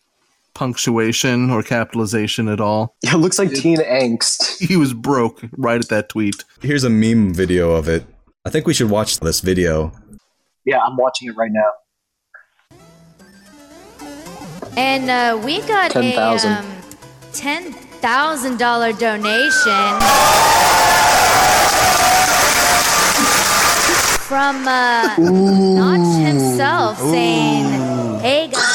[0.56, 2.96] punctuation or capitalization at all.
[3.04, 4.58] It looks like teen angst.
[4.68, 6.44] He was broke right at that tweet.
[6.62, 8.06] Here's a meme video of it.
[8.46, 9.92] I think we should watch this video.
[10.66, 11.72] Yeah, I'm watching it right now.
[14.78, 16.52] And uh, we got 10,000.
[16.52, 16.66] a um,
[17.32, 20.00] ten thousand dollar donation
[24.28, 27.66] from uh, Notch himself, saying,
[28.22, 28.75] "Hey guys."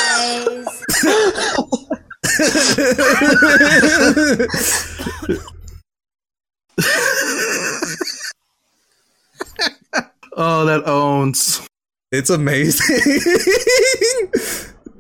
[10.43, 11.67] Oh, that owns.
[12.13, 13.21] It's amazing.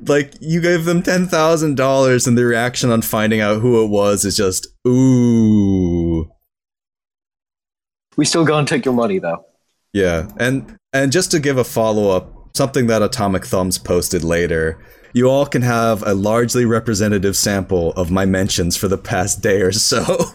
[0.06, 3.88] like you gave them ten thousand dollars, and the reaction on finding out who it
[3.88, 6.30] was is just ooh.
[8.16, 9.46] We still gonna take your money though.
[9.92, 14.78] Yeah, and and just to give a follow up, something that Atomic Thumbs posted later.
[15.12, 19.60] You all can have a largely representative sample of my mentions for the past day
[19.60, 20.24] or so.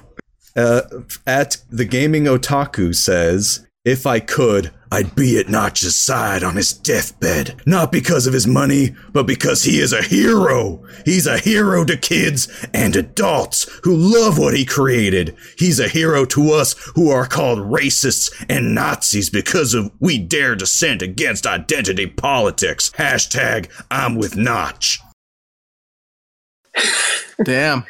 [0.58, 0.84] Uh,
[1.28, 6.74] at the gaming otaku says, "If I could, I'd be at Notch's side on his
[6.74, 10.84] deathbed, not because of his money, but because he is a hero.
[11.06, 15.36] He's a hero to kids and adults who love what he created.
[15.58, 20.56] He's a hero to us who are called racists and Nazis because of we dare
[20.56, 22.92] dissent against identity politics.
[22.98, 25.00] Hashtag I'm with Notch."
[27.44, 27.86] Damn.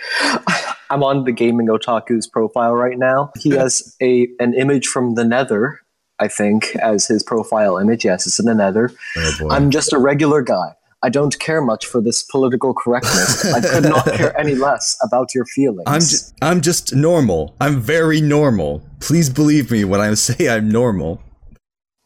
[0.90, 3.32] I'm on the gaming otaku's profile right now.
[3.40, 5.82] He has a an image from the Nether,
[6.20, 8.06] I think, as his profile image.
[8.06, 8.92] Yes, it's in the Nether.
[9.18, 9.50] Oh.
[9.52, 10.74] I'm just a regular guy.
[11.04, 13.46] I don't care much for this political correctness.
[13.54, 15.84] I could not care any less about your feelings.
[15.88, 17.56] I'm ju- I'm just normal.
[17.62, 18.82] I'm very normal.
[19.02, 21.22] Please believe me when I say I'm normal.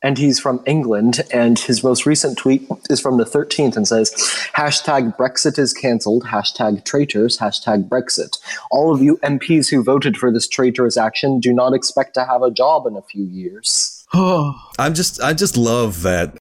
[0.01, 1.21] and he's from England.
[1.31, 4.11] And his most recent tweet is from the 13th and says,
[4.55, 8.37] hashtag Brexit is cancelled, hashtag traitors, hashtag Brexit.
[8.71, 12.41] All of you MPs who voted for this traitorous action do not expect to have
[12.41, 13.98] a job in a few years.
[14.13, 16.37] Oh, I'm just I just love that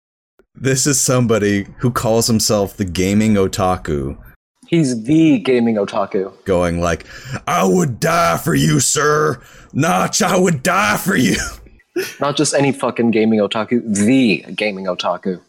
[0.55, 4.19] this is somebody who calls himself the gaming otaku
[4.69, 6.33] He's the gaming otaku.
[6.45, 7.07] going like,
[7.47, 9.41] "I would die for you, sir.
[9.73, 11.37] Notch, I would die for you."
[12.21, 15.41] Not just any fucking gaming otaku, the gaming otaku.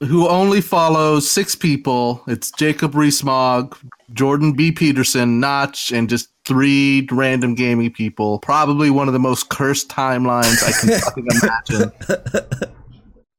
[0.00, 2.22] who only follows six people.
[2.26, 3.76] It's Jacob Rees-Mogg,
[4.12, 4.72] Jordan B.
[4.72, 8.38] Peterson, Notch, and just three random gaming people.
[8.38, 12.72] Probably one of the most cursed timelines I can fucking imagine.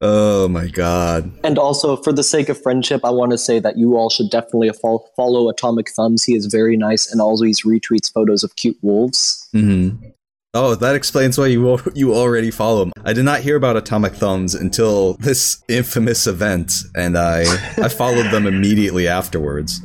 [0.06, 1.32] Oh my god.
[1.46, 4.30] And also, for the sake of friendship, I want to say that you all should
[4.30, 6.26] definitely fol- follow Atomic Thumbs.
[6.26, 9.48] He is very nice and always retweets photos of cute wolves.
[9.56, 10.10] Mm-hmm.
[10.56, 12.92] Oh, that explains why you you already follow him.
[13.06, 17.42] I did not hear about Atomic Thumbs until this infamous event, and I
[17.78, 19.82] I followed them immediately afterwards.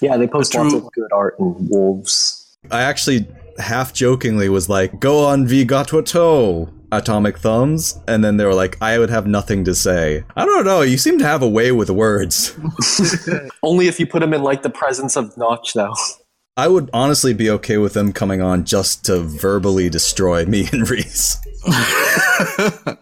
[0.00, 0.64] Yeah, they post True.
[0.64, 2.43] lots of good art and wolves.
[2.70, 3.26] I actually
[3.58, 9.00] half jokingly was like, "Go on Vigotwato." atomic thumbs, and then they were like, I
[9.00, 10.22] would have nothing to say.
[10.36, 10.82] I don't know.
[10.82, 12.56] You seem to have a way with words.
[13.64, 15.92] Only if you put them in like the presence of Notch, though.
[16.56, 20.88] I would honestly be okay with them coming on just to verbally destroy me and
[20.88, 21.36] Reese.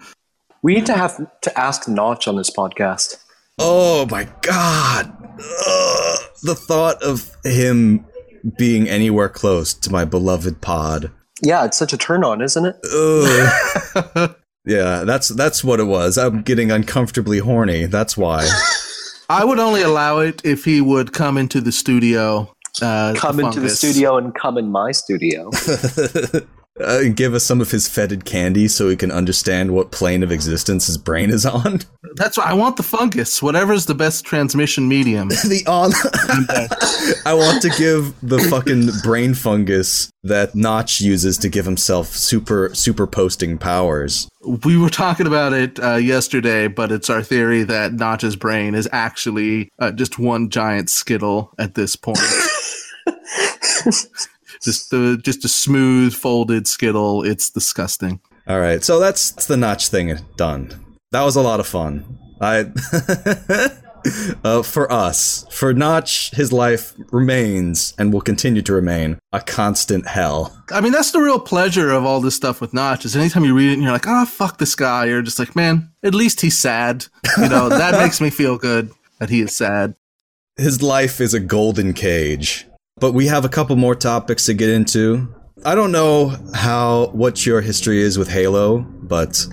[0.62, 3.16] We need to have to ask Notch on this podcast.
[3.58, 5.12] Oh my god.
[5.66, 6.18] Ugh.
[6.44, 8.06] the thought of him
[8.58, 11.10] being anywhere close to my beloved pod.
[11.42, 14.36] Yeah, it's such a turn on, isn't it?
[14.64, 16.16] Yeah, that's that's what it was.
[16.16, 17.86] I'm getting uncomfortably horny.
[17.86, 18.48] That's why.
[19.28, 22.54] I would only allow it if he would come into the studio.
[22.80, 25.50] Uh, Come into the studio and come in my studio.
[26.80, 30.32] uh, give us some of his fetid candy so we can understand what plane of
[30.32, 31.80] existence his brain is on.
[32.14, 33.42] That's why I want the fungus.
[33.42, 35.28] Whatever's the best transmission medium.
[35.48, 35.92] the on.
[37.26, 42.74] I want to give the fucking brain fungus that Notch uses to give himself super
[42.74, 44.28] super posting powers.
[44.64, 48.88] we were talking about it uh, yesterday, but it's our theory that Notch's brain is
[48.92, 52.18] actually uh, just one giant skittle at this point.
[54.62, 57.22] Just the just a smooth folded skittle.
[57.22, 58.20] It's disgusting.
[58.46, 60.72] All right, so that's, that's the Notch thing done.
[61.12, 62.18] That was a lot of fun.
[62.40, 62.66] I.
[64.42, 70.08] Uh, for us, for Notch, his life remains and will continue to remain a constant
[70.08, 70.60] hell.
[70.72, 73.04] I mean, that's the real pleasure of all this stuff with Notch.
[73.04, 75.54] Is anytime you read it and you're like, "Oh, fuck this guy," you're just like,
[75.54, 77.06] "Man, at least he's sad."
[77.38, 79.94] You know, that makes me feel good that he is sad.
[80.56, 82.66] his life is a golden cage.
[83.02, 85.26] But we have a couple more topics to get into.
[85.64, 89.44] I don't know how what your history is with Halo, but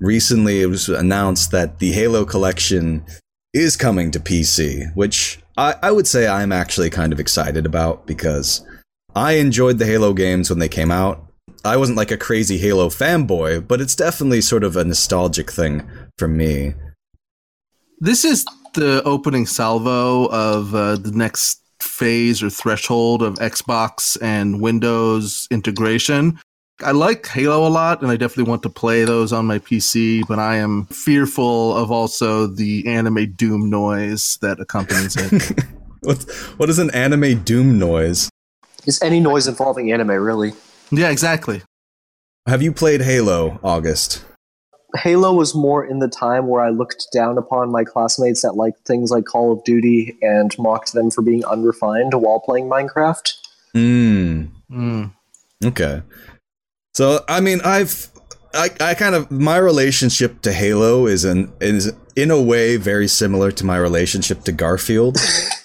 [0.00, 3.06] recently it was announced that the Halo collection
[3.54, 8.08] is coming to PC, which I, I would say I'm actually kind of excited about
[8.08, 8.66] because
[9.14, 11.24] I enjoyed the Halo games when they came out.
[11.64, 15.88] I wasn't like a crazy Halo fanboy, but it's definitely sort of a nostalgic thing
[16.18, 16.74] for me.
[18.00, 21.59] This is the opening salvo of uh, the next
[22.00, 26.40] phase or threshold of Xbox and Windows integration.
[26.82, 30.26] I like Halo a lot, and I definitely want to play those on my PC,
[30.26, 35.52] but I am fearful of also the anime doom noise that accompanies it.
[36.02, 36.22] What,
[36.56, 38.30] what is an anime doom noise?
[38.86, 40.54] Is any noise involving anime really?
[40.90, 41.60] yeah, exactly.
[42.46, 44.24] Have you played Halo, August?
[44.96, 48.86] Halo was more in the time where I looked down upon my classmates that liked
[48.86, 53.32] things like Call of Duty and mocked them for being unrefined while playing Minecraft.
[53.72, 54.44] Hmm.
[54.70, 55.12] Mm.
[55.64, 56.02] Okay.
[56.94, 58.10] So I mean, I've
[58.54, 63.08] I, I kind of my relationship to Halo is an is in a way very
[63.08, 65.18] similar to my relationship to Garfield.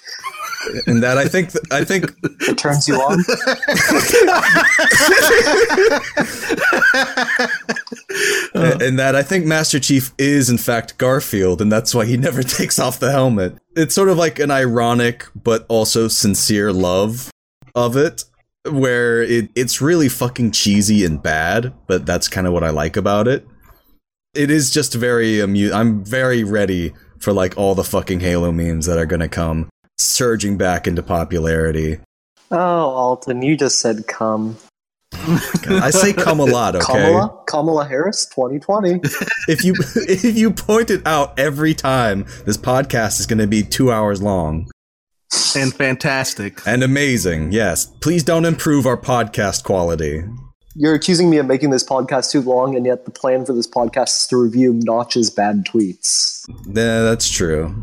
[0.87, 2.11] In that I think I think
[2.47, 3.19] It turns you on.
[8.81, 12.43] and that I think Master Chief is in fact Garfield, and that's why he never
[12.43, 13.57] takes off the helmet.
[13.75, 17.31] It's sort of like an ironic but also sincere love
[17.73, 18.23] of it,
[18.69, 22.97] where it, it's really fucking cheesy and bad, but that's kind of what I like
[22.97, 23.45] about it.
[24.33, 28.85] It is just very amu- I'm very ready for like all the fucking Halo memes
[28.85, 31.99] that are gonna come surging back into popularity.
[32.51, 34.57] oh, Alton, you just said come.
[35.13, 36.85] I say come a lot, okay?
[36.85, 37.43] Kamala?
[37.47, 38.99] Kamala Harris, 2020.
[39.47, 43.63] if you if you point it out every time, this podcast is going to be
[43.63, 44.67] two hours long
[45.55, 46.59] And fantastic.
[46.67, 47.51] and amazing.
[47.53, 50.23] Yes, please don't improve our podcast quality.
[50.77, 53.67] You're accusing me of making this podcast too long, and yet the plan for this
[53.67, 56.43] podcast is to review Notch's bad tweets.
[56.67, 57.73] Yeah, that's true.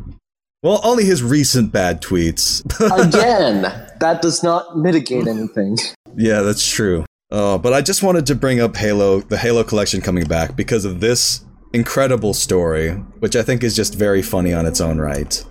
[0.63, 2.63] Well, only his recent bad tweets.
[3.09, 3.63] Again,
[3.99, 5.77] that does not mitigate anything.
[6.17, 7.05] yeah, that's true.
[7.33, 10.85] Uh, but I just wanted to bring up Halo, the Halo collection coming back because
[10.85, 15.45] of this incredible story, which I think is just very funny on its own right.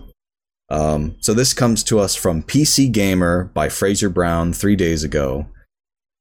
[0.70, 5.48] Um, so this comes to us from PC Gamer by Fraser Brown three days ago.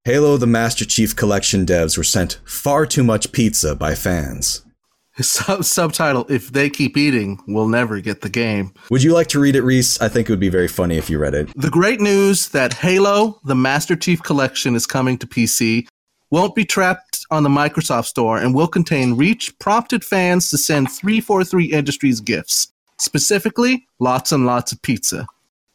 [0.05, 4.65] Halo the Master Chief Collection devs were sent far too much pizza by fans.
[5.21, 8.73] Sub- subtitle: If they keep eating, we'll never get the game.
[8.91, 10.01] Would you like to read it, Reese?
[10.01, 11.51] I think it would be very funny if you read it.
[11.57, 15.87] The great news that Halo, the Master Chief Collection, is coming to PC
[16.31, 20.91] won't be trapped on the Microsoft Store and will contain reach prompted fans to send
[20.91, 22.73] 343 Industries gifts.
[22.99, 25.27] Specifically, lots and lots of pizza.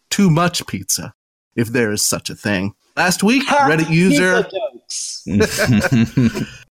[0.10, 1.14] Too much pizza,
[1.56, 2.74] if there is such a thing.
[2.96, 4.48] Last week, Reddit user.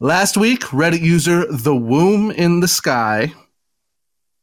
[0.00, 3.32] Last week, Reddit user The Womb in the Sky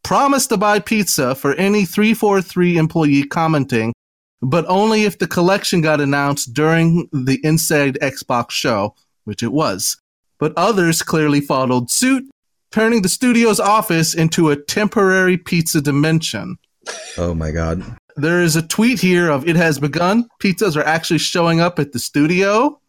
[0.03, 3.93] promised to buy pizza for any 343 employee commenting,
[4.41, 8.93] but only if the collection got announced during the Inside Xbox show,
[9.24, 9.97] which it was.
[10.38, 12.30] but others clearly followed suit,
[12.70, 16.58] turning the studio's office into a temporary pizza dimension.
[17.18, 17.82] Oh my god.
[18.18, 20.28] There is a tweet here of it has begun.
[20.43, 22.80] Pizzas are actually showing up at the studio.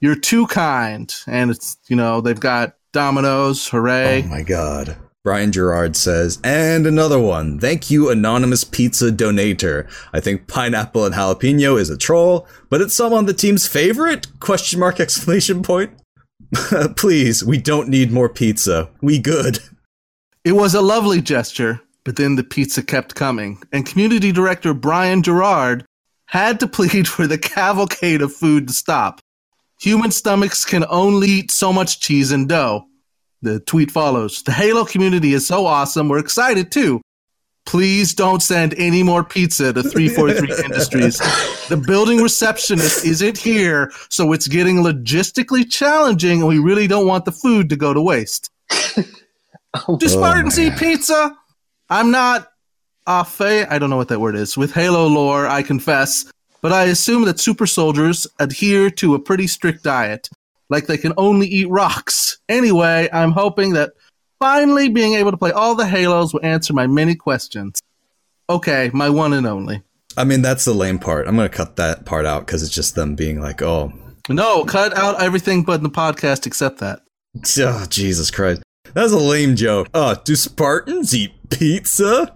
[0.00, 1.12] You're too kind.
[1.26, 4.22] And it's, you know, they've got Domino's, hooray.
[4.24, 4.96] Oh my god.
[5.24, 7.58] Brian Jarrard says, and another one.
[7.58, 9.90] Thank you, anonymous pizza donator.
[10.12, 14.26] I think pineapple and jalapeno is a troll, but it's some on the team's favorite?
[14.40, 15.90] Question mark exclamation point.
[16.96, 18.88] Please, we don't need more pizza.
[19.02, 19.58] We good.
[20.44, 25.20] It was a lovely gesture, but then the pizza kept coming, and community director Brian
[25.20, 25.84] Jarrard
[26.26, 29.20] had to plead for the cavalcade of food to stop.
[29.80, 32.86] Human stomachs can only eat so much cheese and dough.
[33.42, 36.08] The tweet follows The Halo community is so awesome.
[36.08, 37.00] We're excited too.
[37.64, 41.18] Please don't send any more pizza to 343 Industries.
[41.68, 47.24] The building receptionist isn't here, so it's getting logistically challenging, and we really don't want
[47.24, 48.50] the food to go to waste.
[48.96, 49.04] Do
[49.86, 51.36] oh, Spartans eat pizza?
[51.90, 52.48] I'm not
[53.06, 54.56] a fa- I don't know what that word is.
[54.56, 56.24] With Halo lore, I confess,
[56.60, 60.28] but I assume that super soldiers adhere to a pretty strict diet,
[60.68, 62.38] like they can only eat rocks.
[62.48, 63.92] Anyway, I'm hoping that
[64.38, 67.80] finally being able to play all the Halos will answer my many questions.
[68.50, 69.82] Okay, my one and only.
[70.16, 71.28] I mean, that's the lame part.
[71.28, 73.92] I'm gonna cut that part out because it's just them being like, oh,
[74.28, 77.02] No, cut out everything but in the podcast except that.
[77.58, 78.62] oh Jesus Christ.
[78.94, 79.88] That's a lame joke.
[79.94, 82.34] Oh, do Spartans eat pizza?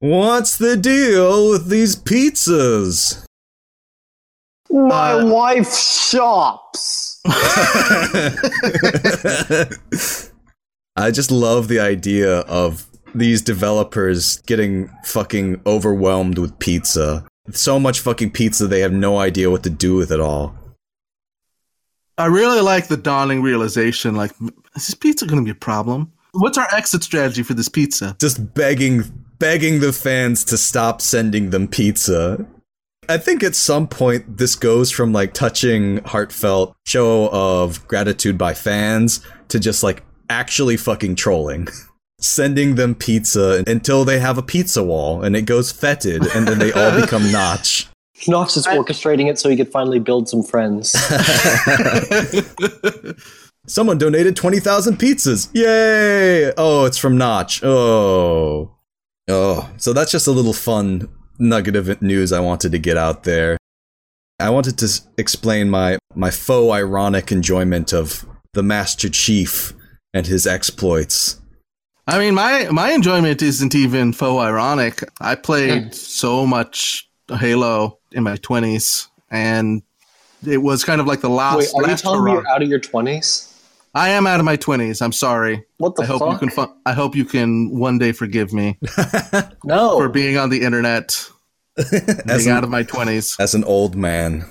[0.00, 3.24] What's the deal with these pizzas?
[4.74, 7.20] My Uh, wife shops.
[10.96, 17.24] I just love the idea of these developers getting fucking overwhelmed with pizza.
[17.52, 20.54] So much fucking pizza, they have no idea what to do with it all.
[22.18, 24.32] I really like the dawning realization like,
[24.76, 26.12] is this pizza going to be a problem?
[26.32, 28.16] What's our exit strategy for this pizza?
[28.20, 29.04] Just begging,
[29.38, 32.44] begging the fans to stop sending them pizza.
[33.08, 38.54] I think at some point this goes from like touching heartfelt show of gratitude by
[38.54, 41.68] fans to just like actually fucking trolling.
[42.20, 46.58] Sending them pizza until they have a pizza wall and it goes fetid and then
[46.58, 47.88] they all become notch.
[48.28, 50.92] Knox is orchestrating it so he could finally build some friends.
[53.66, 55.48] Someone donated 20,000 pizzas.
[55.52, 56.52] Yay!
[56.56, 57.62] Oh, it's from Notch.
[57.64, 58.74] Oh.
[59.28, 59.70] Oh.
[59.78, 63.56] So that's just a little fun nugget of news I wanted to get out there.
[64.40, 69.72] I wanted to s- explain my, my faux ironic enjoyment of the Master Chief
[70.12, 71.40] and his exploits.
[72.06, 75.02] I mean, my my enjoyment isn't even faux ironic.
[75.20, 79.82] I played so much Halo in my twenties, and
[80.46, 81.56] it was kind of like the last.
[81.56, 83.53] Wait, are you last telling me you're out of your twenties?
[83.94, 85.00] I am out of my twenties.
[85.00, 85.64] I'm sorry.
[85.78, 86.32] What the I hope fuck?
[86.32, 86.50] you can.
[86.50, 88.78] Fu- I hope you can one day forgive me
[89.64, 89.98] no.
[89.98, 91.28] for being on the internet,
[91.78, 91.90] As
[92.44, 93.36] being out an, of my twenties.
[93.38, 94.44] as an old man.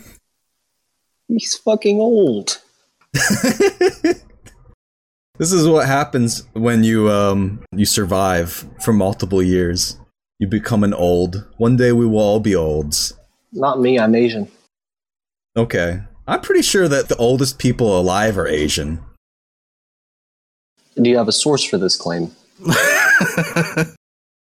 [1.27, 2.61] He's fucking old.
[5.39, 9.97] This is what happens when you um you survive for multiple years.
[10.37, 11.43] You become an old.
[11.57, 13.13] One day we will all be olds.
[13.51, 13.97] Not me.
[13.99, 14.47] I'm Asian.
[15.57, 16.01] Okay.
[16.27, 19.03] I'm pretty sure that the oldest people alive are Asian.
[21.01, 22.31] Do you have a source for this claim?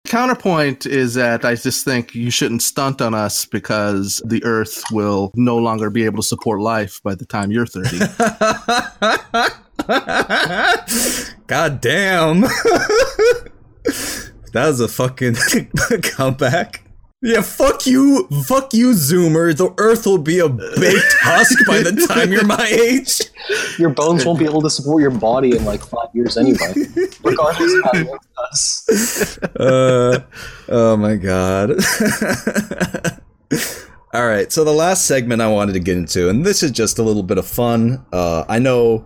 [0.07, 5.31] Counterpoint is that I just think you shouldn't stunt on us because the Earth will
[5.35, 7.99] no longer be able to support life by the time you're 30.
[11.47, 12.41] God damn.
[12.41, 13.51] that
[14.55, 15.35] was a fucking
[16.01, 16.88] comeback.
[17.21, 19.55] Yeah, fuck you, fuck you, Zoomer.
[19.55, 23.19] The Earth will be a baked husk by the time you're my age.
[23.77, 26.73] Your bones won't be able to support your body in like five years anyway,
[27.21, 29.37] regardless of how at us.
[29.59, 30.19] uh,
[30.69, 31.71] oh my god.
[34.13, 36.99] All right, so the last segment I wanted to get into, and this is just
[36.99, 38.05] a little bit of fun.
[38.13, 39.05] Uh, I know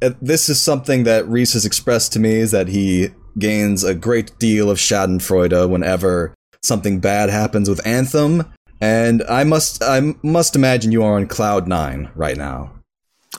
[0.00, 4.38] this is something that Reese has expressed to me is that he gains a great
[4.38, 8.44] deal of Schadenfreude whenever something bad happens with Anthem,
[8.80, 12.72] and I must I must imagine you are on cloud nine right now.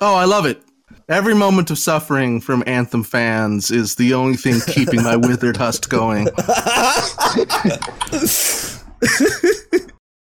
[0.01, 0.61] oh, I love it.
[1.07, 5.89] Every moment of suffering from Anthem fans is the only thing keeping my withered husk
[5.89, 6.27] going.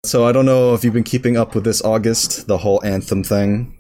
[0.06, 3.24] So I don't know if you've been keeping up with this August, the whole Anthem
[3.24, 3.80] thing.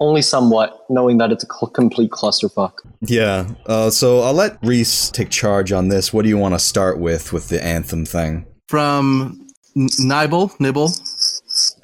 [0.00, 2.72] Only somewhat, knowing that it's a cl- complete clusterfuck.
[3.00, 3.48] Yeah.
[3.66, 6.12] Uh, so I'll let Reese take charge on this.
[6.12, 8.46] What do you want to start with with the anthem thing?
[8.68, 9.46] From
[9.76, 10.90] N- Nibble, Nibble,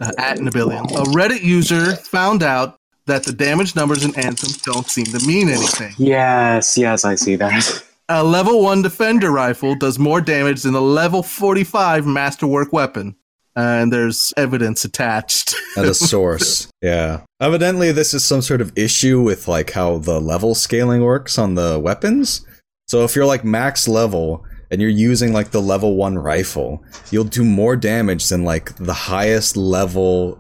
[0.01, 0.85] uh, at Nibillion.
[0.93, 5.49] A Reddit user found out that the damage numbers in Anthem don't seem to mean
[5.49, 5.93] anything.
[5.99, 7.85] Yes, yes, I see that.
[8.09, 13.17] A level 1 defender rifle does more damage than a level 45 masterwork weapon.
[13.57, 15.55] Uh, and there's evidence attached.
[15.77, 16.69] at a source.
[16.83, 17.21] yeah.
[17.41, 21.55] Evidently, this is some sort of issue with like how the level scaling works on
[21.55, 22.45] the weapons.
[22.89, 27.25] So if you're like max level and you're using like the level one rifle, you'll
[27.25, 30.39] do more damage than like the highest level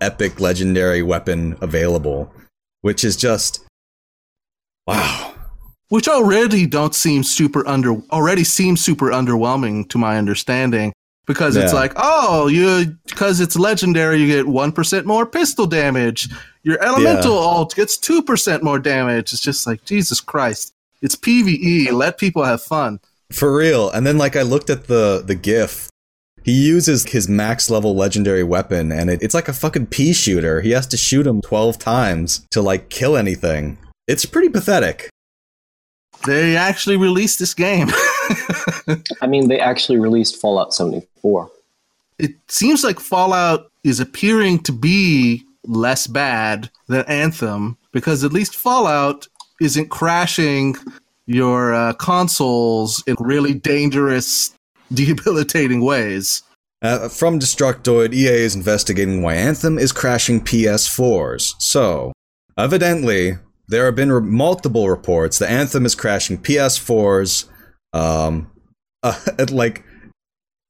[0.00, 2.32] epic legendary weapon available,
[2.80, 3.64] which is just
[4.86, 5.34] wow.
[5.88, 10.92] which already don't seem super under already seems super underwhelming to my understanding
[11.26, 16.28] because it's like oh you because it's legendary you get 1% more pistol damage
[16.62, 17.40] your elemental Yeah.
[17.40, 20.72] alt gets 2% more damage it's just like jesus christ
[21.02, 23.00] it's pve let people have fun
[23.32, 23.90] For real.
[23.90, 25.88] And then like I looked at the the gif.
[26.44, 30.60] He uses his max level legendary weapon and it, it's like a fucking pea shooter.
[30.60, 33.78] He has to shoot him 12 times to like kill anything.
[34.06, 35.08] It's pretty pathetic.
[36.24, 37.88] They actually released this game
[39.22, 41.50] I mean, they actually released Fallout 74.
[42.18, 48.54] it seems like fallout is appearing to be less bad than anthem because at least
[48.56, 49.26] fallout
[49.60, 50.74] isn't crashing
[51.26, 54.54] your uh, consoles in really dangerous
[54.92, 56.42] debilitating ways
[56.82, 61.54] Uh, from Destructoid, EA is investigating why Anthem is crashing PS4s.
[61.58, 62.12] So,
[62.58, 63.38] evidently,
[63.68, 67.48] there have been re- multiple reports the Anthem is crashing PS4s.
[67.92, 68.50] Um,
[69.02, 69.18] uh,
[69.50, 69.84] like,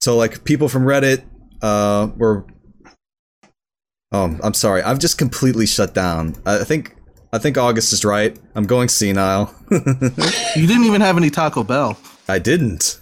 [0.00, 1.24] so like people from Reddit
[1.62, 2.46] uh, were.
[4.12, 4.82] Oh, I'm sorry.
[4.82, 6.36] I've just completely shut down.
[6.46, 6.96] I think
[7.32, 8.38] I think August is right.
[8.54, 9.54] I'm going senile.
[9.70, 13.00] you didn't even have any taco bell I didn't.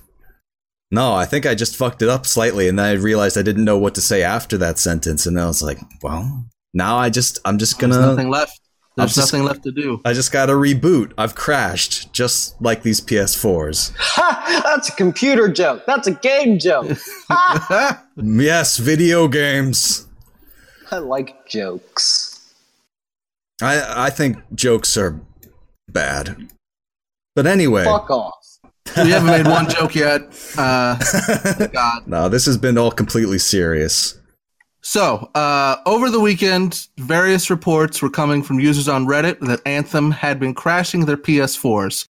[0.91, 3.65] No, I think I just fucked it up slightly, and then I realized I didn't
[3.65, 7.11] know what to say after that sentence, and then I was like, "Well, now I
[7.11, 8.61] just, I'm just gonna, nothing left
[8.97, 11.13] there's just- nothing left to do I just gotta reboot.
[11.19, 13.93] I've crashed, just like these PS4s.
[13.99, 14.63] Ha!
[14.65, 15.83] That's a computer joke.
[15.87, 16.97] That's a game joke.
[17.29, 18.01] Ha!
[18.17, 20.07] Yes, video games.
[20.93, 22.55] I like jokes.
[23.61, 25.21] I, I think jokes are
[25.89, 26.49] bad.
[27.35, 28.35] But anyway, Fuck off.
[28.97, 30.21] we haven't made one joke yet
[30.59, 30.97] uh,
[31.73, 34.21] god no, this has been all completely serious.
[34.87, 40.11] So, uh, over the weekend, various reports were coming from users on Reddit that Anthem
[40.11, 42.07] had been crashing their PS4s.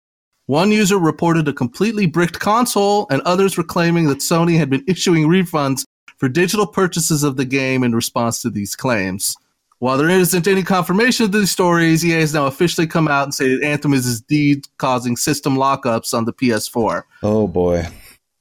[0.44, 4.84] One user reported a completely bricked console, and others were claiming that Sony had been
[4.86, 5.84] issuing refunds
[6.18, 9.34] for digital purchases of the game in response to these claims.
[9.78, 13.34] While there isn't any confirmation of these stories, EA has now officially come out and
[13.34, 17.04] said that Anthem is indeed causing system lockups on the PS4.
[17.22, 17.86] Oh boy.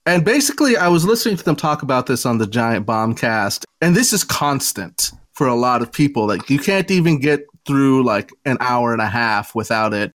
[0.08, 3.94] And basically, I was listening to them talk about this on the Giant Bombcast, and
[3.94, 6.26] this is constant for a lot of people.
[6.26, 10.14] Like, you can't even get through like an hour and a half without it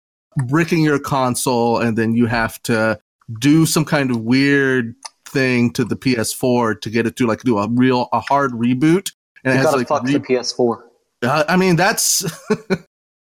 [0.49, 2.99] bricking your console, and then you have to
[3.39, 4.95] do some kind of weird
[5.27, 9.13] thing to the PS4 to get it to like do a real a hard reboot.
[9.45, 10.83] And You it has gotta like fuck re- the PS4.
[11.23, 12.25] uh, I mean, that's.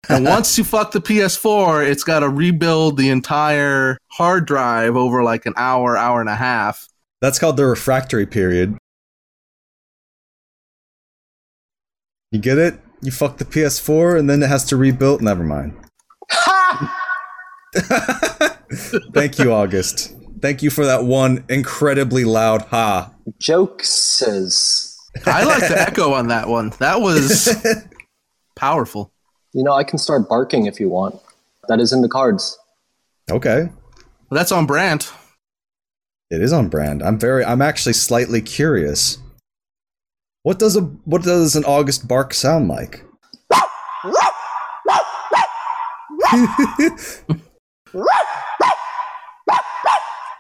[0.10, 5.24] and once you fuck the PS4, it's got to rebuild the entire hard drive over
[5.24, 6.88] like an hour, hour and a half.
[7.22, 8.78] That's called the refractory period.
[12.32, 12.80] You get it?
[13.02, 15.22] You fuck the PS4 and then it has to rebuild.
[15.22, 15.78] Never mind.
[16.32, 17.00] Ha!
[19.14, 20.16] Thank you, August.
[20.42, 23.14] Thank you for that one incredibly loud ha.
[23.40, 24.98] Jokes says.
[25.26, 26.74] I like the echo on that one.
[26.80, 27.56] That was
[28.56, 29.13] powerful.
[29.54, 31.20] You know, I can start barking if you want.
[31.68, 32.58] That is in the cards.
[33.32, 33.70] Okay.
[34.32, 35.08] That's on brand.
[36.32, 37.04] It is on brand.
[37.04, 39.20] I'm very I'm actually slightly curious.
[40.42, 43.06] What does a what does an August bark sound like?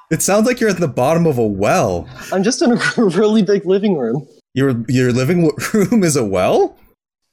[0.09, 2.09] it sounds like you're at the bottom of a well.
[2.31, 4.27] I'm just in a really big living room.
[4.55, 6.75] Your your living room is a well?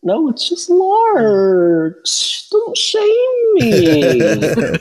[0.02, 2.48] No, it's just large.
[2.50, 4.22] Don't shame me.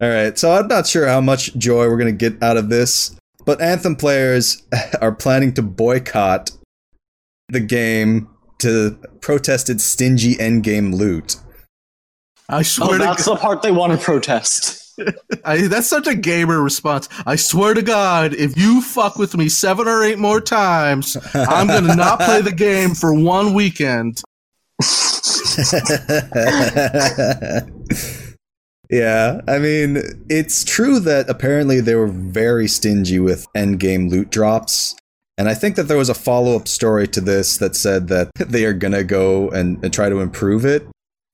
[0.00, 2.68] All right, so I'm not sure how much joy we're going to get out of
[2.68, 4.62] this, but Anthem players
[5.00, 6.50] are planning to boycott
[7.48, 8.28] the game
[8.58, 11.36] to protest its stingy endgame loot.
[12.48, 14.87] I oh, swear to that's God, the part they want to protest.
[15.44, 17.08] I, that's such a gamer response.
[17.26, 21.66] I swear to God, if you fuck with me seven or eight more times, I'm
[21.66, 24.22] gonna not play the game for one weekend.
[28.90, 34.94] yeah, I mean, it's true that apparently they were very stingy with endgame loot drops,
[35.36, 38.30] And I think that there was a follow up story to this that said that
[38.36, 40.86] they are gonna go and, and try to improve it.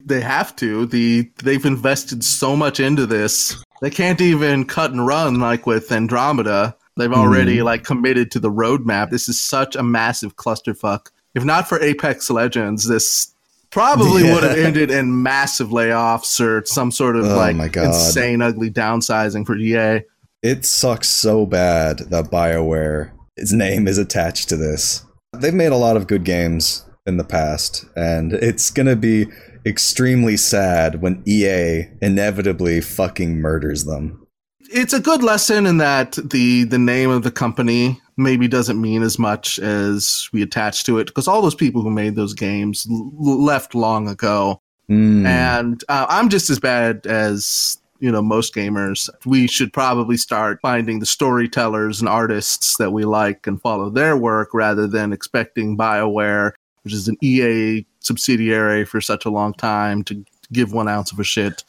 [0.03, 0.85] They have to.
[0.85, 3.63] The they've invested so much into this.
[3.81, 6.75] They can't even cut and run like with Andromeda.
[6.97, 7.15] They've hmm.
[7.15, 9.09] already like committed to the roadmap.
[9.09, 11.07] This is such a massive clusterfuck.
[11.33, 13.33] If not for Apex Legends, this
[13.69, 14.33] probably Yeah.
[14.33, 19.45] would have ended in massive layoffs or some sort of Oh like insane ugly downsizing
[19.45, 20.03] for EA.
[20.41, 25.03] It sucks so bad that BioWare, its name is attached to this.
[25.33, 29.27] They've made a lot of good games in the past, and it's gonna be
[29.65, 34.25] extremely sad when EA inevitably fucking murders them.
[34.71, 39.01] it's a good lesson in that the the name of the company maybe doesn't mean
[39.03, 42.87] as much as we attach to it because all those people who made those games
[42.89, 45.25] l- left long ago Hmm.
[45.25, 50.59] and uh, i'm just as bad as you know most gamers we should probably start
[50.61, 55.75] finding the storytellers and artists that we like and follow their work rather than expecting
[55.75, 56.51] bioware
[56.83, 61.19] which is an ea subsidiary for such a long time to give one ounce of
[61.19, 61.63] a shit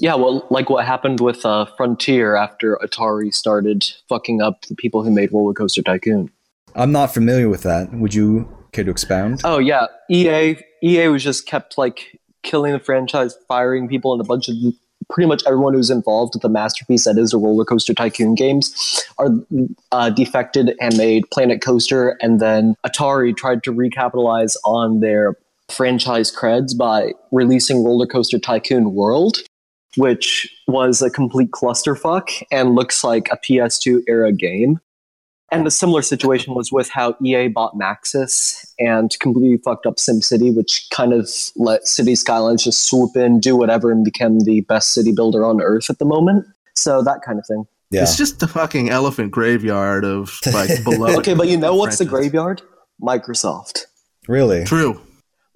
[0.00, 5.02] Yeah, well, like what happened with uh, Frontier after Atari started fucking up the people
[5.02, 6.30] who made Roller Coaster Tycoon.
[6.74, 7.92] I'm not familiar with that.
[7.92, 9.42] Would you care to expound?
[9.44, 14.24] Oh yeah, EA EA was just kept like killing the franchise, firing people, and a
[14.24, 14.56] bunch of
[15.12, 19.04] pretty much everyone who's involved with the masterpiece that is the Roller Coaster Tycoon games
[19.18, 19.28] are
[19.92, 25.36] uh, defected and made Planet Coaster, and then Atari tried to recapitalize on their
[25.70, 29.38] franchise creds by releasing Roller Coaster Tycoon World,
[29.96, 34.80] which was a complete clusterfuck and looks like a PS2 era game.
[35.52, 40.54] And a similar situation was with how EA bought Maxis and completely fucked up SimCity,
[40.54, 44.94] which kind of let City Skylines just swoop in, do whatever, and become the best
[44.94, 46.46] city builder on Earth at the moment.
[46.74, 47.66] So that kind of thing.
[47.90, 48.02] Yeah.
[48.02, 51.18] It's just the fucking elephant graveyard of like below.
[51.18, 52.62] Okay, but you know what's the graveyard?
[53.02, 53.84] Microsoft.
[54.28, 54.64] Really?
[54.64, 54.98] True.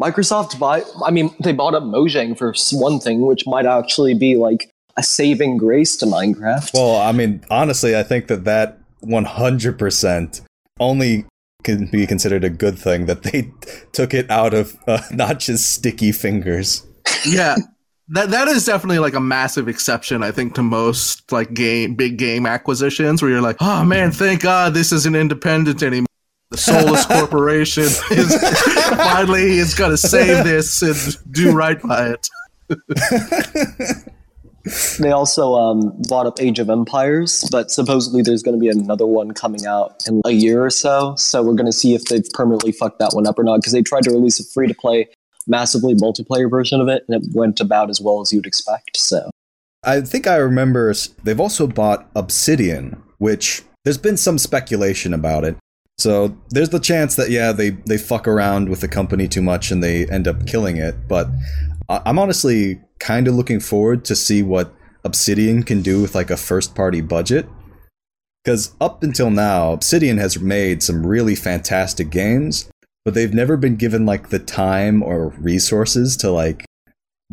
[0.01, 0.83] Microsoft buy.
[1.07, 5.03] I mean, they bought up Mojang for one thing, which might actually be like a
[5.03, 6.75] saving grace to Minecraft.
[6.75, 10.41] Well, I mean, honestly, I think that that 100%
[10.81, 11.27] only
[11.65, 13.51] can be considered a good thing that they
[13.93, 16.87] took it out of uh, not just sticky fingers.
[17.27, 17.57] Yeah.
[18.11, 22.19] That that is definitely like a massive exception, I think, to most like game big
[22.19, 26.07] game acquisitions where you're like, oh man, thank God this isn't independent anymore.
[26.53, 28.39] The soulless corporation is
[28.97, 32.29] finally is gonna save this and do right by it.
[34.99, 39.07] They also um, bought up Age of Empires, but supposedly there's going to be another
[39.07, 41.15] one coming out in a year or so.
[41.17, 43.73] So we're going to see if they've permanently fucked that one up or not, because
[43.73, 45.09] they tried to release a free to play,
[45.47, 48.97] massively multiplayer version of it, and it went about as well as you'd expect.
[48.97, 49.31] So
[49.85, 50.93] I think I remember
[51.23, 55.57] they've also bought Obsidian, which there's been some speculation about it.
[55.99, 59.71] So there's the chance that yeah, they they fuck around with the company too much
[59.71, 61.09] and they end up killing it.
[61.09, 61.29] But
[61.89, 64.75] I'm honestly kind of looking forward to see what
[65.05, 67.47] Obsidian can do with like a first party budget.
[68.45, 72.71] Because up until now, Obsidian has made some really fantastic games,
[73.05, 76.65] but they've never been given like the time or resources to like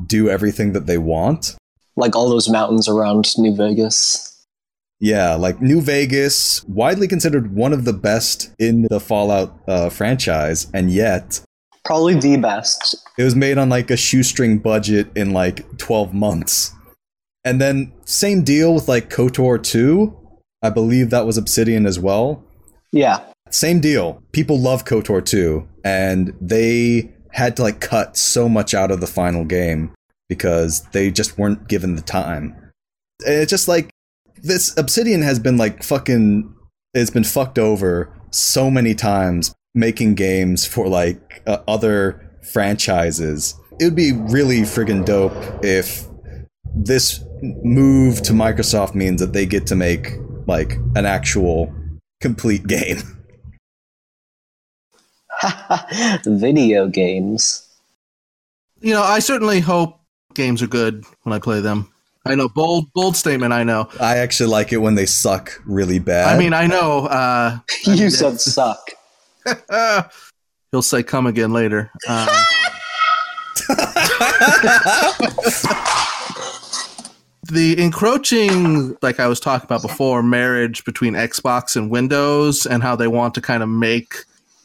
[0.08, 1.56] do everything that they want.
[1.96, 4.30] like all those mountains around New Vegas.
[5.00, 10.68] Yeah, like New Vegas, widely considered one of the best in the Fallout uh, franchise,
[10.74, 11.42] and yet
[11.86, 12.96] Probably the best.
[13.18, 16.72] it was made on like a shoestring budget in like 12 months.
[17.46, 20.18] And then, same deal with like KOTOR 2.
[20.62, 22.42] I believe that was Obsidian as well.
[22.94, 23.20] Yeah.
[23.50, 24.24] Same deal.
[24.32, 29.08] People love KOTOR 2, and they had to like cut so much out of the
[29.08, 29.92] final game
[30.30, 32.56] because they just weren't given the time.
[33.26, 33.90] And it's just like
[34.42, 36.54] this Obsidian has been like fucking
[36.94, 43.56] it's been fucked over so many times making games for like uh, other franchises.
[43.80, 46.06] It would be really friggin' dope if
[46.76, 50.14] this move to Microsoft means that they get to make
[50.48, 51.74] like an actual
[52.22, 52.98] complete game.
[56.26, 57.68] Video games.
[58.80, 60.00] You know, I certainly hope
[60.34, 61.90] games are good when I play them.
[62.26, 63.52] I know bold bold statement.
[63.52, 63.90] I know.
[64.00, 66.34] I actually like it when they suck really bad.
[66.34, 67.08] I mean, I know.
[67.08, 68.92] Uh, You said suck.
[70.72, 71.92] he'll say "come again" later.
[72.08, 72.28] Um,
[77.50, 82.96] the encroaching, like I was talking about before, marriage between Xbox and Windows, and how
[82.96, 84.16] they want to kind of make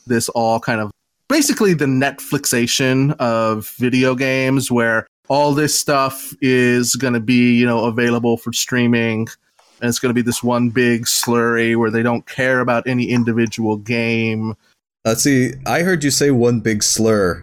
[0.07, 0.91] this all kind of
[1.29, 7.67] basically the Netflixation of video games, where all this stuff is going to be, you
[7.67, 9.29] know, available for streaming
[9.81, 13.11] and it's going to be this one big slurry where they don't care about any
[13.11, 14.57] individual game.
[15.09, 15.55] Let's see.
[15.65, 17.43] I heard you say one big slur,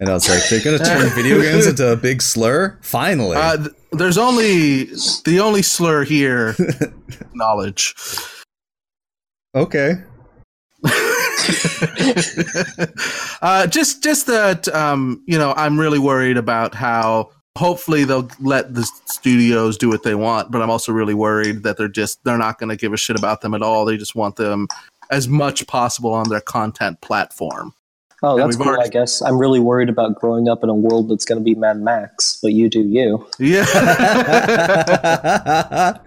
[0.00, 2.78] and I was like, they're gonna turn video games into a big slur.
[2.80, 4.84] Finally, Uh, th- there's only
[5.26, 6.56] the only slur here,
[7.34, 7.94] knowledge.
[9.54, 9.96] okay.
[13.42, 18.74] uh, just just that um, you know, I'm really worried about how hopefully they'll let
[18.74, 22.38] the studios do what they want, but I'm also really worried that they're just they're
[22.38, 23.84] not going to give a shit about them at all.
[23.84, 24.68] They just want them
[25.10, 27.74] as much possible on their content platform.
[28.22, 29.20] Oh, that's cool, already- I guess.
[29.20, 32.38] I'm really worried about growing up in a world that's going to be Mad Max,
[32.42, 33.26] but you do you.
[33.38, 33.66] Yeah.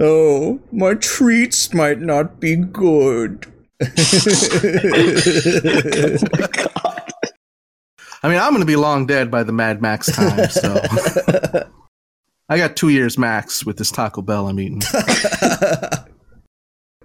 [0.00, 3.46] oh, my treats might not be good.
[3.80, 3.86] oh
[8.22, 10.80] I mean, I'm going to be long dead by the Mad Max time, so
[12.48, 14.80] I got 2 years max with this Taco Bell I'm eating.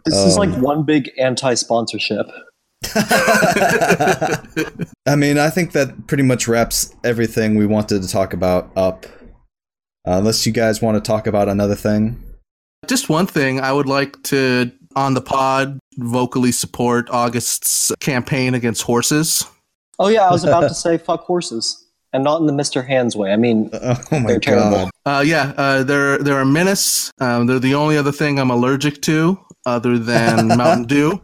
[0.10, 0.62] This is like Um.
[0.62, 2.28] one big anti sponsorship.
[2.96, 4.40] I
[5.16, 9.06] mean, I think that pretty much wraps everything we wanted to talk about up.
[10.08, 12.24] Uh, unless you guys want to talk about another thing.
[12.88, 18.82] Just one thing I would like to on the pod vocally support August's campaign against
[18.84, 19.46] horses.
[20.00, 21.86] Oh, yeah, I was about to say fuck horses.
[22.12, 22.88] And not in the Mr.
[22.88, 23.32] Hands way.
[23.32, 24.90] I mean, Oh my They're terrible.
[25.06, 25.20] god.
[25.20, 27.12] Uh, yeah, uh, they're they're a menace.
[27.20, 29.38] Um, they're the only other thing I'm allergic to,
[29.70, 31.22] other than Mountain Dew.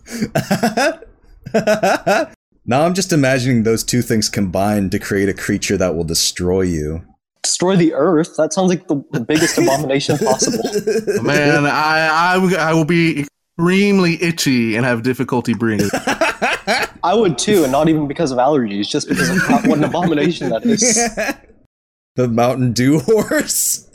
[2.66, 6.62] now I'm just imagining those two things combined to create a creature that will destroy
[6.62, 7.04] you.
[7.44, 8.36] destroy the earth?
[8.38, 10.64] That sounds like the, the biggest abomination possible.
[11.24, 13.26] Man, I, I I will be
[13.58, 15.90] extremely itchy and have difficulty breathing.
[17.04, 19.84] I would too, and not even because of allergies, just because of how, what an
[19.84, 20.82] abomination that is.
[22.16, 23.88] the Mountain Dew horse.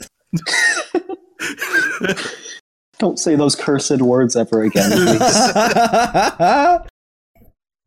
[3.01, 4.91] Don't say those cursed words ever again.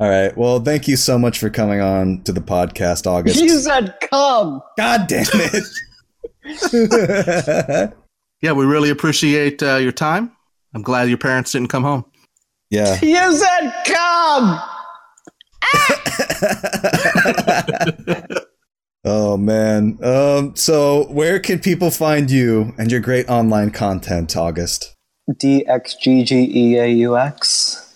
[0.01, 0.37] All right.
[0.37, 3.41] Well, thank you so much for coming on to the podcast, August.
[3.41, 4.61] you said come!
[4.77, 5.63] God damn it.
[8.43, 10.33] Yeah, we really appreciate uh, your time.
[10.75, 12.05] I'm glad your parents didn't come home.
[12.69, 12.99] yeah.
[13.01, 14.61] You said come!
[19.05, 19.97] oh man.
[20.03, 20.57] Um.
[20.57, 24.94] So, where can people find you and your great online content, August?
[25.39, 27.95] D X G G E A U X.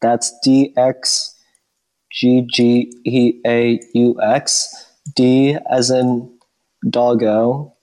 [0.00, 1.36] That's D X
[2.10, 4.86] G G E A U X.
[5.14, 6.30] D as in
[6.88, 7.74] doggo.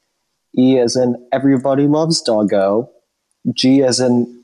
[0.57, 2.89] E as in everybody loves doggo.
[3.53, 4.43] G as in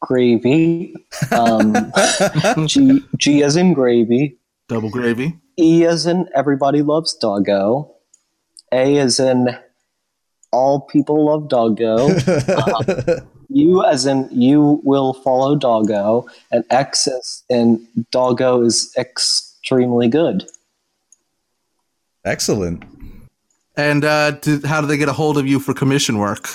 [0.00, 0.94] gravy.
[1.30, 1.92] Um,
[2.66, 4.38] G, G as in gravy.
[4.68, 5.38] Double gravy.
[5.58, 7.94] E as in everybody loves doggo.
[8.72, 9.48] A as in
[10.52, 12.08] all people love doggo.
[13.50, 16.26] U as in you will follow doggo.
[16.50, 20.48] And X as in doggo is extremely good.
[22.24, 22.84] Excellent.
[23.76, 26.48] And uh, to, how do they get a hold of you for commission work?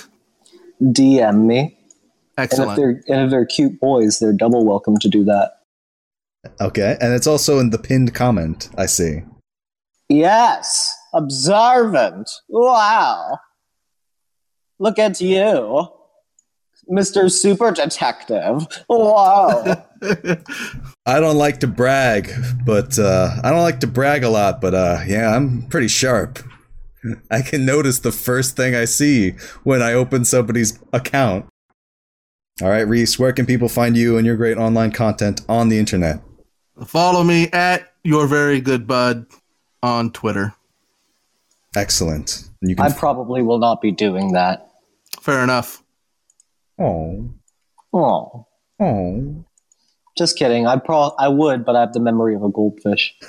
[0.81, 1.77] DM me.
[2.37, 2.75] And if Excellent.
[2.75, 5.61] they're and if they're cute boys, they're double welcome to do that.
[6.59, 8.69] Okay, and it's also in the pinned comment.
[8.77, 9.23] I see.
[10.09, 12.29] Yes, observant.
[12.49, 13.39] Wow.
[14.79, 15.89] Look at you,
[16.89, 17.31] Mr.
[17.31, 18.67] Super Detective.
[18.89, 19.85] Wow.
[21.05, 22.31] I don't like to brag,
[22.65, 24.61] but uh, I don't like to brag a lot.
[24.61, 26.39] But uh, yeah, I'm pretty sharp.
[27.29, 29.31] I can notice the first thing I see
[29.63, 31.45] when I open somebody's account.
[32.61, 35.77] All right, Reese, where can people find you and your great online content on the
[35.77, 36.21] internet?
[36.85, 39.25] Follow me at your very good bud
[39.83, 40.53] on Twitter.
[41.75, 42.49] Excellent.
[42.65, 42.97] And you I can.
[42.97, 44.71] probably will not be doing that.
[45.21, 45.83] Fair enough.
[46.79, 47.29] Oh,
[47.93, 48.47] Oh,
[48.81, 49.45] oh.
[50.17, 50.65] just kidding.
[50.65, 53.13] I pro I would, but I have the memory of a goldfish.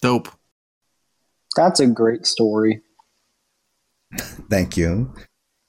[0.00, 0.28] Dope.
[1.56, 2.82] That's a great story.
[4.50, 5.12] Thank you.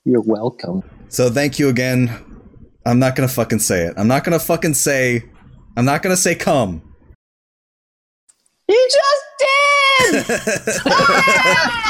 [0.06, 0.84] You're welcome.
[1.10, 2.12] So thank you again.
[2.86, 3.94] I'm not gonna fucking say it.
[3.96, 5.24] I'm not gonna fucking say.
[5.78, 6.82] I'm not gonna say come.
[8.68, 9.24] You just
[10.26, 10.82] did!
[10.86, 11.84] Ah!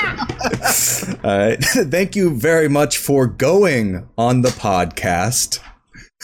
[1.24, 1.64] All right.
[1.64, 5.60] Thank you very much for going on the podcast,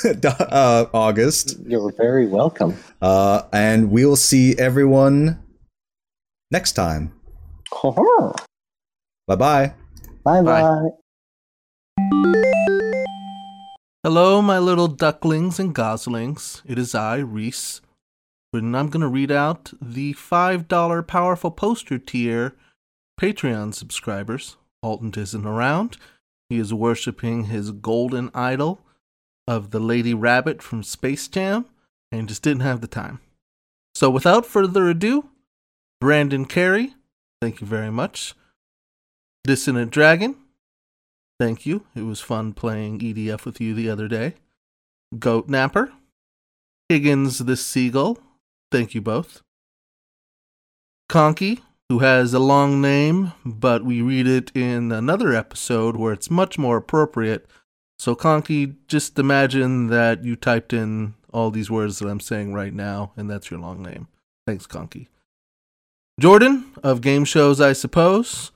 [0.23, 1.57] uh, August.
[1.65, 2.77] You're very welcome.
[3.01, 5.39] Uh, and we'll see everyone
[6.51, 7.13] next time.
[7.71, 7.85] bye
[9.27, 9.73] Bye bye.
[10.41, 10.89] bye.
[14.03, 16.61] Hello, my little ducklings and goslings.
[16.65, 17.81] It is I, Reese.
[18.53, 22.55] And I'm going to read out the $5 powerful poster tier
[23.19, 24.55] Patreon subscribers.
[24.81, 25.97] Alton isn't around.
[26.49, 28.81] He is worshiping his golden idol
[29.49, 31.65] of the Lady Rabbit from Space Jam
[32.11, 33.19] and just didn't have the time.
[33.95, 35.29] So without further ado,
[35.99, 36.93] Brandon Carey,
[37.41, 38.35] thank you very much.
[39.43, 40.35] Dissonant Dragon,
[41.39, 41.85] Thank you.
[41.95, 44.35] It was fun playing EDF with you the other day.
[45.17, 45.93] Goat Napper.
[46.89, 48.19] Higgins the Seagull.
[48.71, 49.41] Thank you both.
[51.07, 56.29] Conky, who has a long name, but we read it in another episode where it's
[56.29, 57.47] much more appropriate.
[57.99, 62.73] So, Conky, just imagine that you typed in all these words that I'm saying right
[62.73, 64.07] now, and that's your long name.
[64.47, 65.09] Thanks, Conky.
[66.19, 68.51] Jordan of Game Shows, I suppose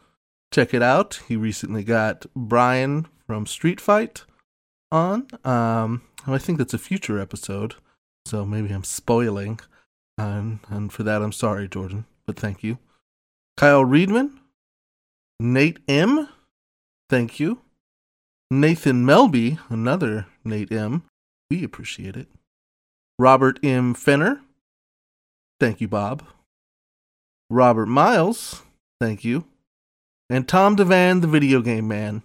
[0.53, 1.19] check it out.
[1.27, 4.23] He recently got Brian from Street Fight
[4.91, 5.27] on.
[5.43, 7.75] Um, I think that's a future episode,
[8.25, 9.59] so maybe I'm spoiling.
[10.17, 12.77] And, and for that, I'm sorry, Jordan, but thank you.
[13.57, 14.37] Kyle Reedman,
[15.39, 16.29] Nate M,
[17.09, 17.61] thank you.
[18.59, 21.03] Nathan Melby, another Nate M,
[21.49, 22.27] we appreciate it.
[23.19, 23.93] Robert M.
[23.93, 24.41] Fenner,
[25.59, 26.23] thank you, Bob.
[27.49, 28.63] Robert Miles,
[28.99, 29.45] thank you
[30.29, 32.23] and Tom Devan, the video game man.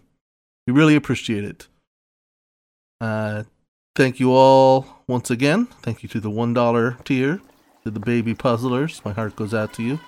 [0.66, 1.68] We really appreciate it.
[3.00, 3.44] Uh,
[3.94, 5.66] thank you all once again.
[5.82, 7.40] Thank you to the one dollar tier,
[7.84, 9.02] to the baby puzzlers.
[9.04, 10.00] My heart goes out to you,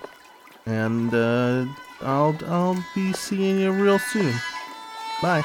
[0.67, 1.67] and uh,
[2.01, 4.35] I'll I'll be seeing you real soon.
[5.23, 5.45] Bye.